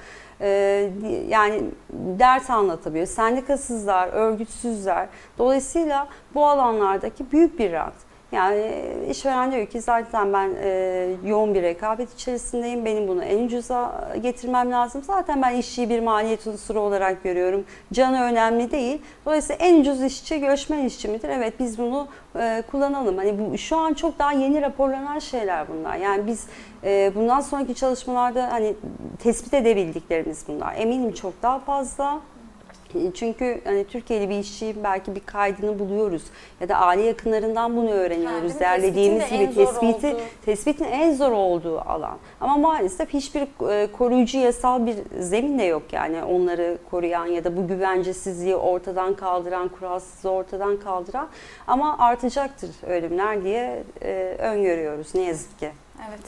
Ee, 0.41 0.89
yani 1.27 1.63
ders 1.89 2.49
anlatabiliyor. 2.49 3.07
Sendikasızlar, 3.07 4.07
örgütsüzler. 4.07 5.07
Dolayısıyla 5.37 6.07
bu 6.35 6.45
alanlardaki 6.45 7.31
büyük 7.31 7.59
bir 7.59 7.71
rant. 7.71 7.93
Yani 8.35 8.81
işveren 9.09 9.51
diyor 9.51 9.65
ki 9.65 9.81
zaten 9.81 10.33
ben 10.33 10.49
e, 10.63 11.09
yoğun 11.25 11.55
bir 11.55 11.61
rekabet 11.61 12.13
içerisindeyim. 12.13 12.85
Benim 12.85 13.07
bunu 13.07 13.23
en 13.23 13.45
ucuza 13.45 14.09
getirmem 14.21 14.71
lazım. 14.71 15.03
Zaten 15.03 15.41
ben 15.41 15.55
işçiyi 15.55 15.89
bir 15.89 15.99
maliyet 15.99 16.47
unsuru 16.47 16.79
olarak 16.79 17.23
görüyorum. 17.23 17.65
Canı 17.93 18.21
önemli 18.21 18.71
değil. 18.71 19.01
Dolayısıyla 19.25 19.65
en 19.65 19.81
ucuz 19.81 20.03
işçi 20.03 20.39
göçmen 20.39 20.85
işçi 20.85 21.07
midir? 21.07 21.29
Evet 21.29 21.53
biz 21.59 21.77
bunu 21.77 22.07
e, 22.39 22.63
kullanalım. 22.71 23.17
Hani 23.17 23.39
bu 23.39 23.57
şu 23.57 23.77
an 23.77 23.93
çok 23.93 24.19
daha 24.19 24.31
yeni 24.31 24.61
raporlanan 24.61 25.19
şeyler 25.19 25.67
bunlar. 25.67 25.95
Yani 25.95 26.27
biz 26.27 26.47
e, 26.83 27.11
bundan 27.15 27.41
sonraki 27.41 27.75
çalışmalarda 27.75 28.51
hani 28.51 28.73
tespit 29.19 29.53
edebildiklerimiz 29.53 30.45
bunlar. 30.47 30.75
Eminim 30.77 31.13
çok 31.13 31.41
daha 31.41 31.59
fazla. 31.59 32.19
Çünkü 33.13 33.61
hani 33.63 33.85
Türkiye'li 33.85 34.29
bir 34.29 34.39
işçi 34.39 34.75
belki 34.83 35.15
bir 35.15 35.19
kaydını 35.19 35.79
buluyoruz 35.79 36.23
ya 36.61 36.69
da 36.69 36.75
aile 36.75 37.03
yakınlarından 37.03 37.77
bunu 37.77 37.91
öğreniyoruz. 37.91 38.53
mi? 38.53 38.59
Derlediğimiz 38.59 39.29
gibi 39.29 39.55
tespiti 39.55 40.15
tespitin 40.45 40.85
en 40.85 41.13
zor 41.13 41.31
olduğu 41.31 41.79
alan. 41.79 42.17
Ama 42.41 42.57
maalesef 42.57 43.09
hiçbir 43.09 43.41
e, 43.69 43.91
koruyucu 43.91 44.37
yasal 44.37 44.85
bir 44.85 44.95
zemin 45.19 45.59
de 45.59 45.63
yok 45.63 45.83
yani 45.91 46.23
onları 46.23 46.77
koruyan 46.91 47.25
ya 47.25 47.43
da 47.43 47.57
bu 47.57 47.67
güvencesizliği 47.67 48.55
ortadan 48.55 49.13
kaldıran, 49.15 49.67
kuralsızlığı 49.67 50.31
ortadan 50.31 50.77
kaldıran 50.77 51.27
ama 51.67 51.97
artacaktır 51.99 52.69
ölümler 52.87 53.43
diye 53.43 53.83
e, 54.01 54.35
öngörüyoruz 54.39 55.15
ne 55.15 55.21
yazık 55.21 55.59
ki. 55.59 55.71
Evet. 56.09 56.19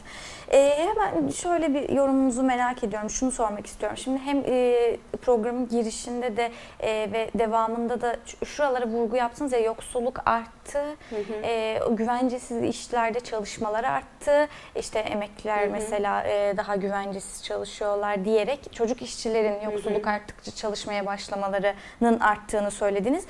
Ee, 0.52 0.88
hemen 0.88 1.30
şöyle 1.30 1.74
bir 1.74 1.90
yorumunuzu 1.90 2.44
merak 2.44 2.84
ediyorum. 2.84 3.10
Şunu 3.10 3.32
sormak 3.32 3.66
istiyorum. 3.66 3.98
Şimdi 3.98 4.20
hem 4.20 4.44
e, 4.46 4.98
programın 5.22 5.70
girişinde 5.70 6.38
de 6.38 6.52
e, 6.80 7.10
ve 7.12 7.30
devamında 7.36 8.02
da 8.02 8.16
şuralara 8.46 8.88
vurgu 8.88 9.16
yaptınız 9.16 9.52
ya 9.52 9.60
yoksulluk 9.60 10.20
arttı, 10.26 10.84
e, 11.44 11.80
o 11.88 11.96
güvencesiz 11.96 12.64
işlerde 12.64 13.20
çalışmalar 13.20 13.84
arttı, 13.84 14.48
işte 14.76 15.00
emekliler 15.00 15.68
mesela 15.68 16.24
e, 16.24 16.58
daha 16.58 16.76
güvencesiz 16.76 17.44
çalışıyorlar 17.44 18.26
diyerek 18.26 18.74
çocuk 18.74 19.02
işçilerin 19.02 19.62
yoksulluk 19.72 20.08
arttıkça 20.08 20.52
çalışmaya 20.52 21.06
başlamalarının 21.06 22.20
arttığını 22.20 22.72
söylediniz. 22.72 23.26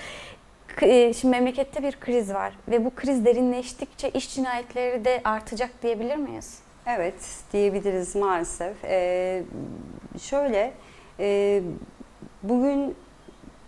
E, 0.81 1.13
Şimdi 1.13 1.31
memlekette 1.31 1.83
bir 1.83 1.99
kriz 1.99 2.33
var 2.33 2.53
ve 2.67 2.85
bu 2.85 2.95
kriz 2.95 3.25
derinleştikçe 3.25 4.09
iş 4.09 4.35
cinayetleri 4.35 5.05
de 5.05 5.21
artacak 5.23 5.69
diyebilir 5.83 6.15
miyiz? 6.15 6.59
Evet 6.85 7.13
diyebiliriz 7.53 8.15
maalesef. 8.15 8.75
Ee, 8.83 9.43
şöyle 10.21 10.73
e, 11.19 11.61
bugün 12.43 12.95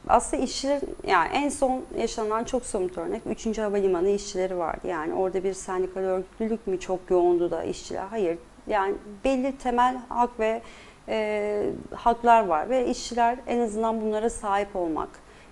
aslında 0.08 0.44
işçiler 0.44 0.82
yani 1.08 1.30
en 1.34 1.50
son 1.50 1.86
yaşanan 1.98 2.44
çok 2.44 2.66
somut 2.66 2.98
örnek 2.98 3.22
3. 3.48 3.58
Havalimanı 3.58 4.10
işçileri 4.10 4.58
vardı. 4.58 4.88
Yani 4.88 5.14
orada 5.14 5.44
bir 5.44 5.54
sendikal 5.54 6.02
örgütlülük 6.02 6.68
mü 6.68 6.80
çok 6.80 7.00
yoğundu 7.10 7.52
da 7.52 7.64
işçiler? 7.64 8.04
Hayır. 8.10 8.38
Yani 8.68 8.96
belli 9.24 9.58
temel 9.58 9.98
hak 10.10 10.40
ve 10.40 10.62
e, 11.08 11.70
haklar 11.96 12.46
var 12.46 12.70
ve 12.70 12.88
işçiler 12.88 13.38
en 13.48 13.60
azından 13.60 14.02
bunlara 14.02 14.30
sahip 14.30 14.76
olmak 14.76 15.10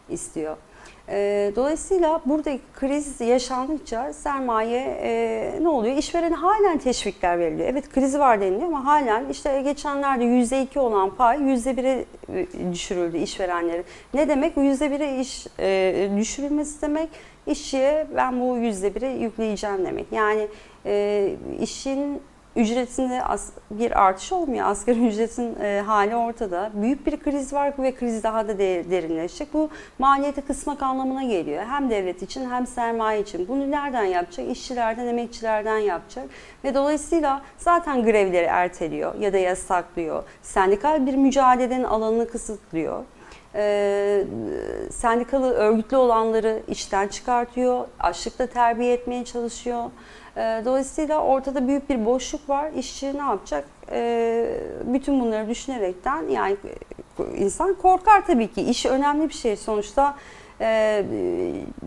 istiyor. 0.09 0.57
E, 1.09 1.51
dolayısıyla 1.55 2.21
buradaki 2.25 2.61
kriz 2.73 3.21
yaşandıkça 3.21 4.13
sermaye 4.13 4.97
e, 5.01 5.59
ne 5.61 5.69
oluyor? 5.69 5.97
İşverene 5.97 6.35
halen 6.35 6.77
teşvikler 6.77 7.39
veriliyor. 7.39 7.69
Evet 7.69 7.89
kriz 7.89 8.19
var 8.19 8.41
deniliyor 8.41 8.67
ama 8.67 8.85
halen 8.85 9.25
işte 9.29 9.61
geçenlerde 9.61 10.23
%2 10.23 10.79
olan 10.79 11.15
pay 11.15 11.37
%1'e 11.37 12.05
e, 12.33 12.73
düşürüldü 12.73 13.17
işverenlerin. 13.17 13.85
Ne 14.13 14.29
demek? 14.29 14.57
%1'e 14.57 15.19
iş 15.19 15.47
e, 15.59 16.09
düşürülmesi 16.17 16.81
demek 16.81 17.09
işçiye 17.47 18.07
ben 18.15 18.39
bu 18.39 18.57
%1'e 18.57 19.17
yükleyeceğim 19.23 19.85
demek. 19.85 20.05
Yani 20.11 20.47
e, 20.85 21.29
işin 21.61 22.21
ücretinde 22.57 23.21
bir 23.71 24.05
artış 24.05 24.31
olmuyor. 24.31 24.67
Asgari 24.67 25.07
ücretin 25.07 25.55
e, 25.61 25.81
hali 25.85 26.15
ortada. 26.15 26.71
Büyük 26.73 27.07
bir 27.07 27.17
kriz 27.19 27.53
var 27.53 27.73
ve 27.79 27.95
kriz 27.95 28.23
daha 28.23 28.47
da 28.47 28.57
de- 28.57 28.91
derinleşecek. 28.91 29.53
Bu 29.53 29.69
maliyeti 29.99 30.41
kısmak 30.41 30.83
anlamına 30.83 31.23
geliyor. 31.23 31.63
Hem 31.69 31.89
devlet 31.89 32.21
için 32.21 32.49
hem 32.49 32.67
sermaye 32.67 33.21
için. 33.21 33.47
Bunu 33.47 33.71
nereden 33.71 34.03
yapacak? 34.03 34.47
İşçilerden, 34.51 35.07
emekçilerden 35.07 35.77
yapacak. 35.77 36.25
Ve 36.63 36.75
dolayısıyla 36.75 37.41
zaten 37.57 38.03
grevleri 38.03 38.45
erteliyor 38.45 39.15
ya 39.15 39.33
da 39.33 39.37
yasaklıyor. 39.37 40.23
Sendikal 40.41 41.05
bir 41.05 41.15
mücadelenin 41.15 41.83
alanını 41.83 42.27
kısıtlıyor. 42.29 43.03
Ee, 43.55 44.23
sendikalı 44.91 45.53
örgütlü 45.53 45.97
olanları 45.97 46.59
işten 46.67 47.07
çıkartıyor, 47.07 47.87
açlıkta 47.99 48.47
terbiye 48.47 48.93
etmeye 48.93 49.25
çalışıyor. 49.25 49.83
Ee, 50.37 50.61
dolayısıyla 50.65 51.19
ortada 51.21 51.67
büyük 51.67 51.89
bir 51.89 52.05
boşluk 52.05 52.49
var. 52.49 52.71
İşçi 52.75 53.17
ne 53.17 53.21
yapacak? 53.21 53.65
Ee, 53.91 54.59
bütün 54.83 55.19
bunları 55.19 55.49
düşünerekten 55.49 56.27
yani 56.29 56.57
insan 57.37 57.73
korkar 57.73 58.25
tabii 58.27 58.47
ki. 58.47 58.61
İş 58.61 58.85
önemli 58.85 59.29
bir 59.29 59.33
şey 59.33 59.55
sonuçta. 59.55 60.15
Ee, 60.61 61.05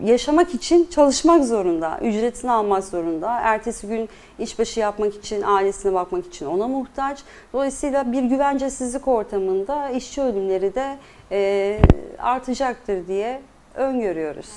yaşamak 0.03 0.53
için 0.53 0.87
çalışmak 0.89 1.45
zorunda, 1.45 1.99
ücretini 2.01 2.51
almak 2.51 2.83
zorunda. 2.83 3.39
Ertesi 3.39 3.87
gün 3.87 4.09
işbaşı 4.39 4.79
yapmak 4.79 5.15
için, 5.15 5.41
ailesine 5.41 5.93
bakmak 5.93 6.27
için 6.27 6.45
ona 6.45 6.67
muhtaç. 6.67 7.23
Dolayısıyla 7.53 8.11
bir 8.11 8.23
güvencesizlik 8.23 9.07
ortamında 9.07 9.89
işçi 9.89 10.21
ölümleri 10.21 10.75
de 10.75 10.97
e, 11.31 11.79
artacaktır 12.19 13.07
diye 13.07 13.41
öngörüyoruz. 13.75 14.49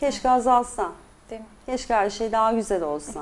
Keşke 0.00 0.30
azalsa. 0.30 0.92
Değil 1.30 1.40
mi? 1.40 1.46
Keşke 1.66 1.94
her 1.94 2.10
şey 2.10 2.32
daha 2.32 2.52
güzel 2.52 2.82
olsa. 2.82 3.20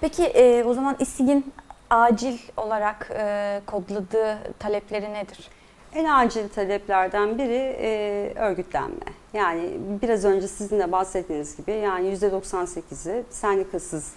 Peki 0.00 0.22
e, 0.24 0.64
o 0.64 0.74
zaman 0.74 0.96
İSİG'in 0.98 1.52
acil 1.90 2.38
olarak 2.56 3.10
e, 3.18 3.60
kodladığı 3.66 4.38
talepleri 4.58 5.14
nedir? 5.14 5.48
En 5.94 6.04
acil 6.04 6.48
taleplerden 6.48 7.38
biri 7.38 7.76
e, 7.80 8.32
örgütlenme. 8.36 9.04
Yani 9.32 9.70
biraz 10.02 10.24
önce 10.24 10.48
sizin 10.48 10.78
de 10.78 10.92
bahsettiğiniz 10.92 11.56
gibi 11.56 11.72
yani 11.72 12.14
%98'i 12.14 13.24
sendikasız 13.30 14.14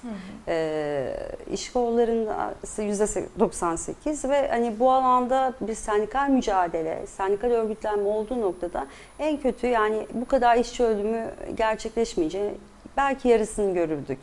e, 0.48 1.14
iş 1.52 1.72
kollarında 1.72 2.54
%98 2.78 4.30
ve 4.30 4.48
hani 4.48 4.80
bu 4.80 4.92
alanda 4.92 5.54
bir 5.62 5.76
sendikal 5.76 6.30
mücadele, 6.30 7.08
sendikal 7.08 7.50
örgütlenme 7.52 8.10
olduğu 8.10 8.42
noktada 8.42 8.88
en 9.20 9.38
kötü 9.38 9.68
yani 9.68 10.08
bu 10.14 10.26
kadar 10.26 10.58
işçi 10.58 10.84
ölümü 10.84 11.32
gerçekleşmeyeceği 11.56 12.52
belki 12.98 13.28
yarısını 13.28 13.74
görürdük. 13.74 14.20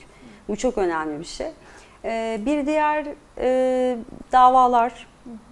Bu 0.49 0.57
çok 0.57 0.79
önemli 0.79 1.21
bir 1.21 1.25
şey. 1.25 1.51
E, 2.05 2.41
bir 2.47 2.67
diğer 2.67 3.07
e, 3.39 3.97
davalar 4.33 5.07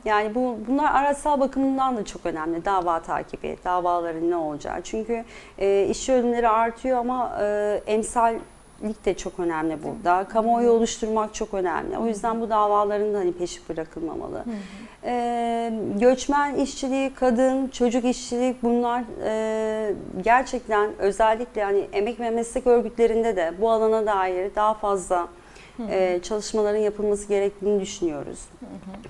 yani 0.05 0.35
bu 0.35 0.59
bunlar 0.69 0.95
araçsal 0.95 1.41
bakımından 1.41 1.97
da 1.97 2.05
çok 2.05 2.27
önemli. 2.27 2.65
Dava 2.65 3.03
takibi, 3.03 3.57
davaların 3.65 4.31
ne 4.31 4.37
olacağı. 4.37 4.83
Çünkü 4.83 5.25
e, 5.59 5.87
işçi 5.91 6.13
ölümleri 6.13 6.49
artıyor 6.49 6.99
ama 6.99 7.39
e, 7.41 7.81
emsallik 7.87 9.05
de 9.05 9.15
çok 9.17 9.39
önemli 9.41 9.79
burada. 9.83 10.25
Kamuoyu 10.25 10.71
oluşturmak 10.71 11.35
çok 11.35 11.55
önemli. 11.55 11.99
O 11.99 12.07
yüzden 12.07 12.41
bu 12.41 12.51
davaların 12.51 13.15
da 13.15 13.19
hani 13.19 13.33
peşi 13.33 13.61
bırakılmamalı. 13.69 14.45
E, 15.05 15.73
göçmen 16.01 16.55
işçiliği, 16.55 17.15
kadın, 17.15 17.69
çocuk 17.69 18.05
işçiliği 18.05 18.57
bunlar 18.63 19.03
e, 19.25 19.95
gerçekten 20.23 20.91
özellikle 20.99 21.65
hani 21.65 21.89
emek 21.93 22.21
ve 22.21 22.31
meslek 22.31 22.67
örgütlerinde 22.67 23.37
de 23.37 23.55
bu 23.61 23.71
alana 23.71 24.07
dair 24.07 24.55
daha 24.55 24.75
fazla 24.75 25.29
e, 25.91 26.21
çalışmaların 26.23 26.79
yapılması 26.81 27.29
gerektiğini 27.29 27.81
düşünüyoruz. 27.81 28.39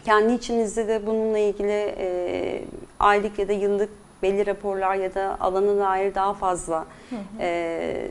Kendi 0.04 0.32
içimizde 0.32 0.88
de 0.88 1.06
bununla 1.06 1.38
ilgili 1.38 1.94
e, 1.98 2.64
aylık 3.00 3.38
ya 3.38 3.48
da 3.48 3.52
yıllık 3.52 3.90
belli 4.22 4.46
raporlar 4.46 4.94
ya 4.94 5.14
da 5.14 5.36
alana 5.40 5.78
dair 5.78 6.14
daha 6.14 6.34
fazla 6.34 6.86
e, 7.40 8.08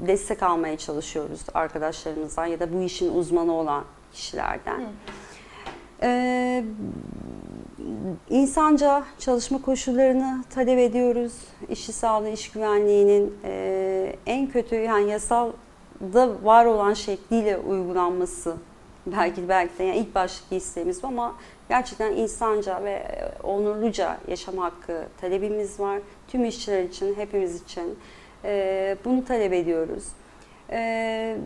destek 0.00 0.42
almaya 0.42 0.76
çalışıyoruz 0.76 1.40
arkadaşlarımızdan 1.54 2.46
ya 2.46 2.60
da 2.60 2.72
bu 2.72 2.82
işin 2.82 3.14
uzmanı 3.14 3.52
olan 3.52 3.84
kişilerden. 4.12 4.80
E, 6.02 6.64
insanca 8.30 9.04
çalışma 9.18 9.62
koşullarını 9.62 10.44
talep 10.50 10.78
ediyoruz. 10.78 11.32
İşçi 11.68 11.92
sağlığı, 11.92 12.28
iş 12.28 12.50
güvenliğinin 12.50 13.34
e, 13.44 14.16
en 14.26 14.46
kötü 14.46 14.74
yani 14.74 15.10
yasal 15.10 15.52
da 16.00 16.44
var 16.44 16.64
olan 16.64 16.94
şekliyle 16.94 17.58
uygulanması 17.58 18.56
belki 19.06 19.48
belki 19.48 19.78
de 19.78 19.84
yani 19.84 19.98
ilk 19.98 20.14
baştaki 20.14 20.56
isteğimiz 20.56 21.02
bu 21.02 21.06
ama 21.06 21.34
gerçekten 21.68 22.12
insanca 22.12 22.84
ve 22.84 23.02
onurluca 23.42 24.18
yaşam 24.28 24.58
hakkı 24.58 25.06
talebimiz 25.20 25.80
var. 25.80 26.00
Tüm 26.28 26.44
işçiler 26.44 26.82
için, 26.82 27.14
hepimiz 27.14 27.62
için 27.62 27.98
Ee, 28.44 28.96
bunu 29.04 29.24
talep 29.24 29.52
ediyoruz. 29.52 30.04
Ee, 30.70 31.36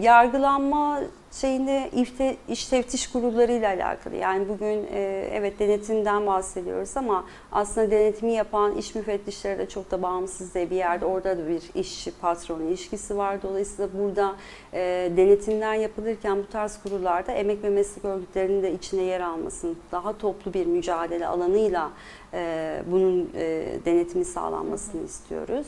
yargılanma 0.00 1.00
şeyinde 1.32 1.90
ifte, 1.92 2.36
iş 2.48 2.66
teftiş 2.66 3.06
kurullarıyla 3.06 3.68
alakalı. 3.68 4.16
Yani 4.16 4.48
bugün 4.48 4.86
e, 4.92 5.28
evet 5.32 5.58
denetimden 5.58 6.26
bahsediyoruz 6.26 6.96
ama 6.96 7.24
aslında 7.52 7.90
denetimi 7.90 8.32
yapan 8.32 8.76
iş 8.76 8.94
müfettişleri 8.94 9.58
de 9.58 9.68
çok 9.68 9.90
da 9.90 10.02
bağımsız 10.02 10.54
değil 10.54 10.70
bir 10.70 10.76
yerde. 10.76 11.04
Orada 11.04 11.38
da 11.38 11.48
bir 11.48 11.62
işçi 11.74 12.12
patron 12.12 12.60
ilişkisi 12.60 13.16
var. 13.16 13.42
Dolayısıyla 13.42 13.90
burada 13.98 14.36
e, 14.72 15.12
denetimler 15.16 15.74
yapılırken 15.74 16.38
bu 16.38 16.46
tarz 16.46 16.82
kurullarda 16.82 17.32
emek 17.32 17.64
ve 17.64 17.70
meslek 17.70 18.04
örgütlerinin 18.04 18.62
de 18.62 18.72
içine 18.72 19.02
yer 19.02 19.20
almasını, 19.20 19.74
daha 19.92 20.18
toplu 20.18 20.54
bir 20.54 20.66
mücadele 20.66 21.26
alanıyla 21.26 21.90
e, 22.34 22.82
bunun 22.86 23.30
e, 23.34 23.66
denetimi 23.84 24.24
sağlanmasını 24.24 25.04
istiyoruz. 25.04 25.66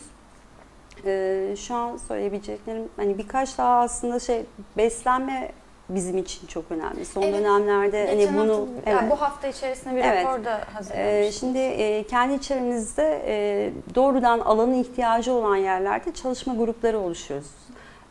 Ee, 1.07 1.55
şu 1.57 1.75
an 1.75 1.97
söyleyebileceklerim 1.97 2.89
hani 2.97 3.19
birkaç 3.19 3.59
daha 3.59 3.81
aslında 3.81 4.21
şey 4.21 4.43
beslenme 4.77 5.53
bizim 5.89 6.19
için 6.19 6.47
çok 6.47 6.65
önemli. 6.71 7.05
Son 7.05 7.23
Evet. 7.23 7.35
dönemlerde 7.35 8.07
hani 8.07 8.19
Geçen 8.19 8.37
bunu 8.37 8.53
hafta- 8.77 8.91
yani 8.91 9.11
bu 9.11 9.21
hafta 9.21 9.49
içerisinde 9.49 9.95
bir 9.97 10.05
Evet. 10.05 10.27
rapor 10.27 10.45
da 10.45 10.59
Ee, 10.59 10.73
hazırlamıştınız. 10.75 11.41
şimdi 11.41 11.59
e, 11.59 12.03
kendi 12.07 12.35
içerimizde 12.35 13.23
e, 13.27 13.71
doğrudan 13.95 14.39
alanın 14.41 14.75
ihtiyacı 14.75 15.33
olan 15.33 15.57
yerlerde 15.57 16.13
çalışma 16.15 16.55
grupları 16.55 16.99
oluşuyoruz. 16.99 17.51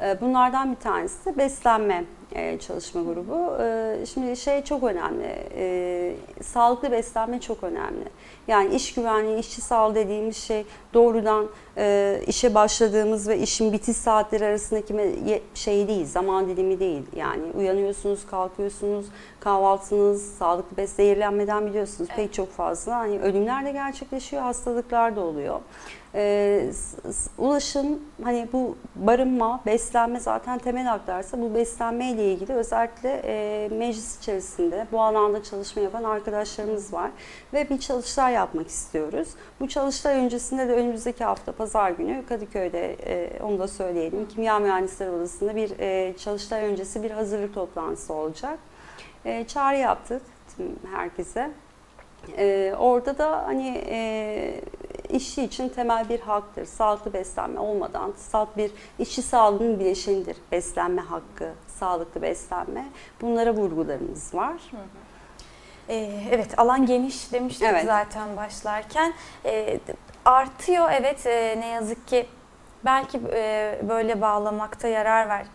E, 0.04 0.22
bunlardan 0.22 0.72
bir 0.72 0.80
tanesi 0.80 1.26
de 1.26 1.38
beslenme 1.38 2.04
e, 2.36 2.60
çalışma 2.60 3.02
grubu. 3.02 3.64
E, 3.64 4.06
şimdi 4.06 4.38
şey 4.38 4.64
çok 4.64 4.84
önemli, 4.84 5.36
e, 5.56 6.16
sağlıklı 6.42 6.92
beslenme 6.92 7.42
çok 7.42 7.64
önemli. 7.64 8.04
Yani 8.48 8.76
iş 8.76 8.94
güvenliği, 8.94 9.40
işçi 9.40 9.62
sağlığı 9.62 9.96
dediğimiz 9.96 10.38
şey 10.38 10.66
doğrudan 10.94 11.48
e, 11.78 12.20
işe 12.28 12.54
başladığımız 12.54 13.28
ve 13.28 13.40
işin 13.40 13.74
bitiş 13.74 13.98
saatleri 13.98 14.46
arasındaki 14.46 15.42
şey 15.54 15.88
değil, 15.88 16.06
zaman 16.06 16.48
dilimi 16.48 16.80
değil. 16.80 17.04
Yani 17.16 17.44
uyanıyorsunuz, 17.58 18.26
kalkıyorsunuz, 18.26 19.06
kahvaltınız, 19.40 20.36
sağlıklı 20.38 20.78
bes 20.78 20.94
zehirlenmeden 20.94 21.68
biliyorsunuz 21.68 22.10
pek 22.16 22.34
çok 22.34 22.52
fazla. 22.52 22.96
Hani 22.96 23.20
ölümler 23.20 23.66
de 23.66 23.72
gerçekleşiyor, 23.72 24.42
hastalıklar 24.42 25.16
da 25.16 25.22
oluyor. 25.22 25.60
S- 26.14 26.98
ulaşım 27.38 28.00
hani 28.24 28.48
bu 28.54 28.78
barınma, 28.96 29.62
beslenme 29.66 30.20
zaten 30.20 30.60
temel 30.60 30.86
haklarsa 30.86 31.42
bu 31.42 31.56
beslenme 31.56 32.12
ile 32.12 32.32
ilgili 32.34 32.54
özellikle 32.54 33.22
e, 33.26 33.70
meclis 33.72 34.18
içerisinde 34.18 34.88
bu 34.92 35.02
alanda 35.02 35.44
çalışma 35.44 35.82
yapan 35.82 36.04
arkadaşlarımız 36.04 36.94
var 36.94 37.12
ve 37.54 37.70
bir 37.70 37.80
çalıştay 37.80 38.34
yapmak 38.34 38.68
istiyoruz. 38.68 39.28
Bu 39.60 39.68
çalıştay 39.68 40.18
öncesinde 40.26 40.68
de 40.68 40.74
önümüzdeki 40.74 41.24
hafta 41.24 41.52
pazar 41.52 41.92
günü 41.92 42.24
Kadıköy'de 42.30 42.94
e, 43.06 43.44
onu 43.44 43.60
da 43.60 43.68
söyleyelim 43.68 44.28
Kimya 44.28 44.60
Mühendisleri 44.60 45.10
Odası'nda 45.12 45.56
bir 45.56 45.80
e, 45.80 46.18
çalıştay 46.18 46.66
öncesi 46.66 47.04
bir 47.04 47.12
hazırlık 47.12 47.54
toplantısı 47.54 48.14
olacak. 48.14 48.60
E, 49.26 49.44
çağrı 49.48 49.78
yaptık 49.78 50.22
herkese. 50.96 51.52
Ee, 52.38 52.74
orada 52.80 53.18
da 53.18 53.44
hani 53.46 53.84
e, 53.90 54.62
işçi 55.14 55.44
için 55.44 55.70
temel 55.70 56.10
bir 56.10 56.20
haktır. 56.20 56.66
Sağlıklı 56.66 57.14
beslenme 57.14 57.60
olmadan 57.60 58.14
salt 58.18 58.58
bir 58.58 58.72
işçi 59.00 59.22
sağlığının 59.22 59.80
bileşenidir. 59.80 60.38
Beslenme 60.52 61.02
hakkı, 61.02 61.54
sağlıklı 61.80 62.22
beslenme. 62.22 62.86
Bunlara 63.22 63.54
vurgularımız 63.54 64.36
var. 64.36 64.62
Ee, 65.90 66.10
evet 66.32 66.60
alan 66.60 66.86
geniş 66.86 67.32
demiştik 67.32 67.68
Evet. 67.68 67.86
zaten 67.86 68.38
başlarken. 68.38 69.14
Ee, 69.46 69.80
artıyor 70.26 70.92
evet 70.92 71.26
e, 71.26 71.56
ne 71.60 71.68
yazık 71.68 72.08
ki 72.08 72.26
belki 72.86 73.22
e, 73.34 73.80
böyle 73.90 74.22
bağlamakta 74.22 74.88
yarar 74.88 75.30
var. 75.30 75.46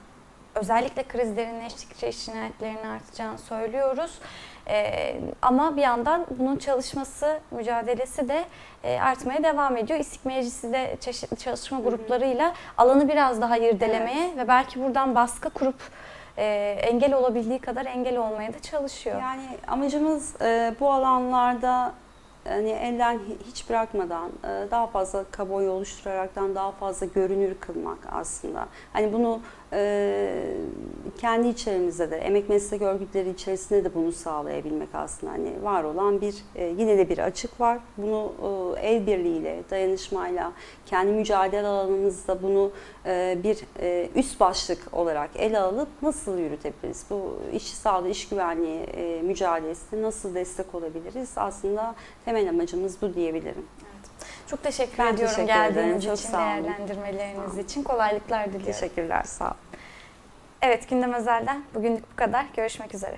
Özellikle 0.55 1.03
kriz 1.03 1.37
derinleştikçe 1.37 2.09
iş 2.09 2.25
cinayetlerinin 2.25 2.85
artacağını 2.85 3.39
söylüyoruz. 3.39 4.19
Ee, 4.69 5.15
ama 5.43 5.77
bir 5.77 5.83
yandan 5.83 6.27
bunun 6.39 6.57
çalışması, 6.57 7.41
mücadelesi 7.51 8.29
de 8.29 8.45
e, 8.85 9.01
artmaya 9.01 9.43
devam 9.43 9.77
ediyor. 9.77 10.01
İstik 10.01 10.25
Meclisi 10.25 10.73
de 10.73 10.97
çeşitli 11.01 11.37
çalışma 11.37 11.81
gruplarıyla 11.81 12.55
alanı 12.79 13.09
biraz 13.09 13.41
daha 13.41 13.57
irdelemeye 13.59 14.37
ve 14.37 14.49
belki 14.49 14.83
buradan 14.85 15.15
baskı 15.15 15.51
kurup 15.51 15.81
e, 16.39 16.77
engel 16.83 17.15
olabildiği 17.15 17.59
kadar 17.59 17.87
engel 17.87 18.17
olmaya 18.17 18.55
da 18.55 18.59
çalışıyor. 18.59 19.21
Yani 19.21 19.43
amacımız 19.69 20.43
e, 20.43 20.75
bu 20.81 20.93
alanlarda 20.93 21.93
hani 22.49 22.71
elden 22.71 23.15
hi- 23.15 23.47
hiç 23.51 23.69
bırakmadan 23.71 24.29
e, 24.45 24.71
daha 24.71 24.87
fazla 24.87 25.25
kamuoyu 25.31 25.71
oluşturaraktan 25.71 26.55
daha 26.55 26.73
fazla 26.73 27.07
görünür 27.07 27.55
kılmak 27.61 27.99
aslında. 28.11 28.67
Hani 28.93 29.13
bunu 29.13 29.41
e, 29.73 30.55
kendi 31.19 31.49
içerimizde 31.49 32.11
de 32.11 32.17
emek 32.17 32.49
meslek 32.49 32.83
örgütleri 32.83 33.31
içerisinde 33.31 33.85
de 33.85 33.95
bunu 33.95 34.13
sağlayabilmek 34.13 34.89
aslında 34.95 35.33
hani 35.33 35.65
var 35.65 35.85
olan 35.85 36.21
bir 36.21 36.35
e, 36.55 36.65
yine 36.65 36.99
de 36.99 37.09
bir 37.09 37.19
açık 37.19 37.61
var. 37.61 37.79
Bunu 37.97 38.33
el 38.83 39.07
birliğiyle, 39.07 39.63
dayanışmayla, 39.71 40.53
kendi 40.87 41.13
mücadele 41.13 41.67
alanımızda 41.67 42.43
bunu 42.43 42.71
bir 43.43 43.59
üst 44.15 44.41
başlık 44.41 44.79
olarak 44.93 45.31
ele 45.37 45.59
alıp 45.59 45.89
nasıl 46.03 46.39
yürütebiliriz? 46.39 47.05
Bu 47.11 47.39
iş 47.53 47.63
sağlığı, 47.63 48.09
iş 48.09 48.29
güvenliği 48.29 48.81
e, 48.81 49.23
mücadelesine 49.23 50.03
nasıl 50.03 50.35
destek 50.35 50.75
olabiliriz? 50.75 51.31
Aslında 51.37 51.95
temel 52.25 52.38
amacımız 52.47 53.03
bu 53.03 53.15
diyebilirim. 53.15 53.67
Çok 54.47 54.63
teşekkür 54.63 54.99
Ben 54.99 55.15
ediyorum 55.15 55.35
teşekkür 55.37 55.53
ederim. 55.53 55.75
geldiğiniz 55.75 56.05
Çok 56.05 56.19
için, 56.19 56.29
olun. 56.33 56.39
değerlendirmeleriniz 56.41 57.53
Sağ 57.55 57.61
için. 57.61 57.83
Kolaylıklar 57.83 58.47
diliyorum. 58.47 58.67
Teşekkürler, 58.73 59.23
sağ 59.23 59.45
olun. 59.45 59.57
Evet, 60.63 60.89
Gündem 60.91 61.13
Özel'den 61.15 61.63
bugünlük 61.75 62.13
bu 62.13 62.17
kadar. 62.17 62.47
Görüşmek 62.57 62.95
üzere. 62.95 63.17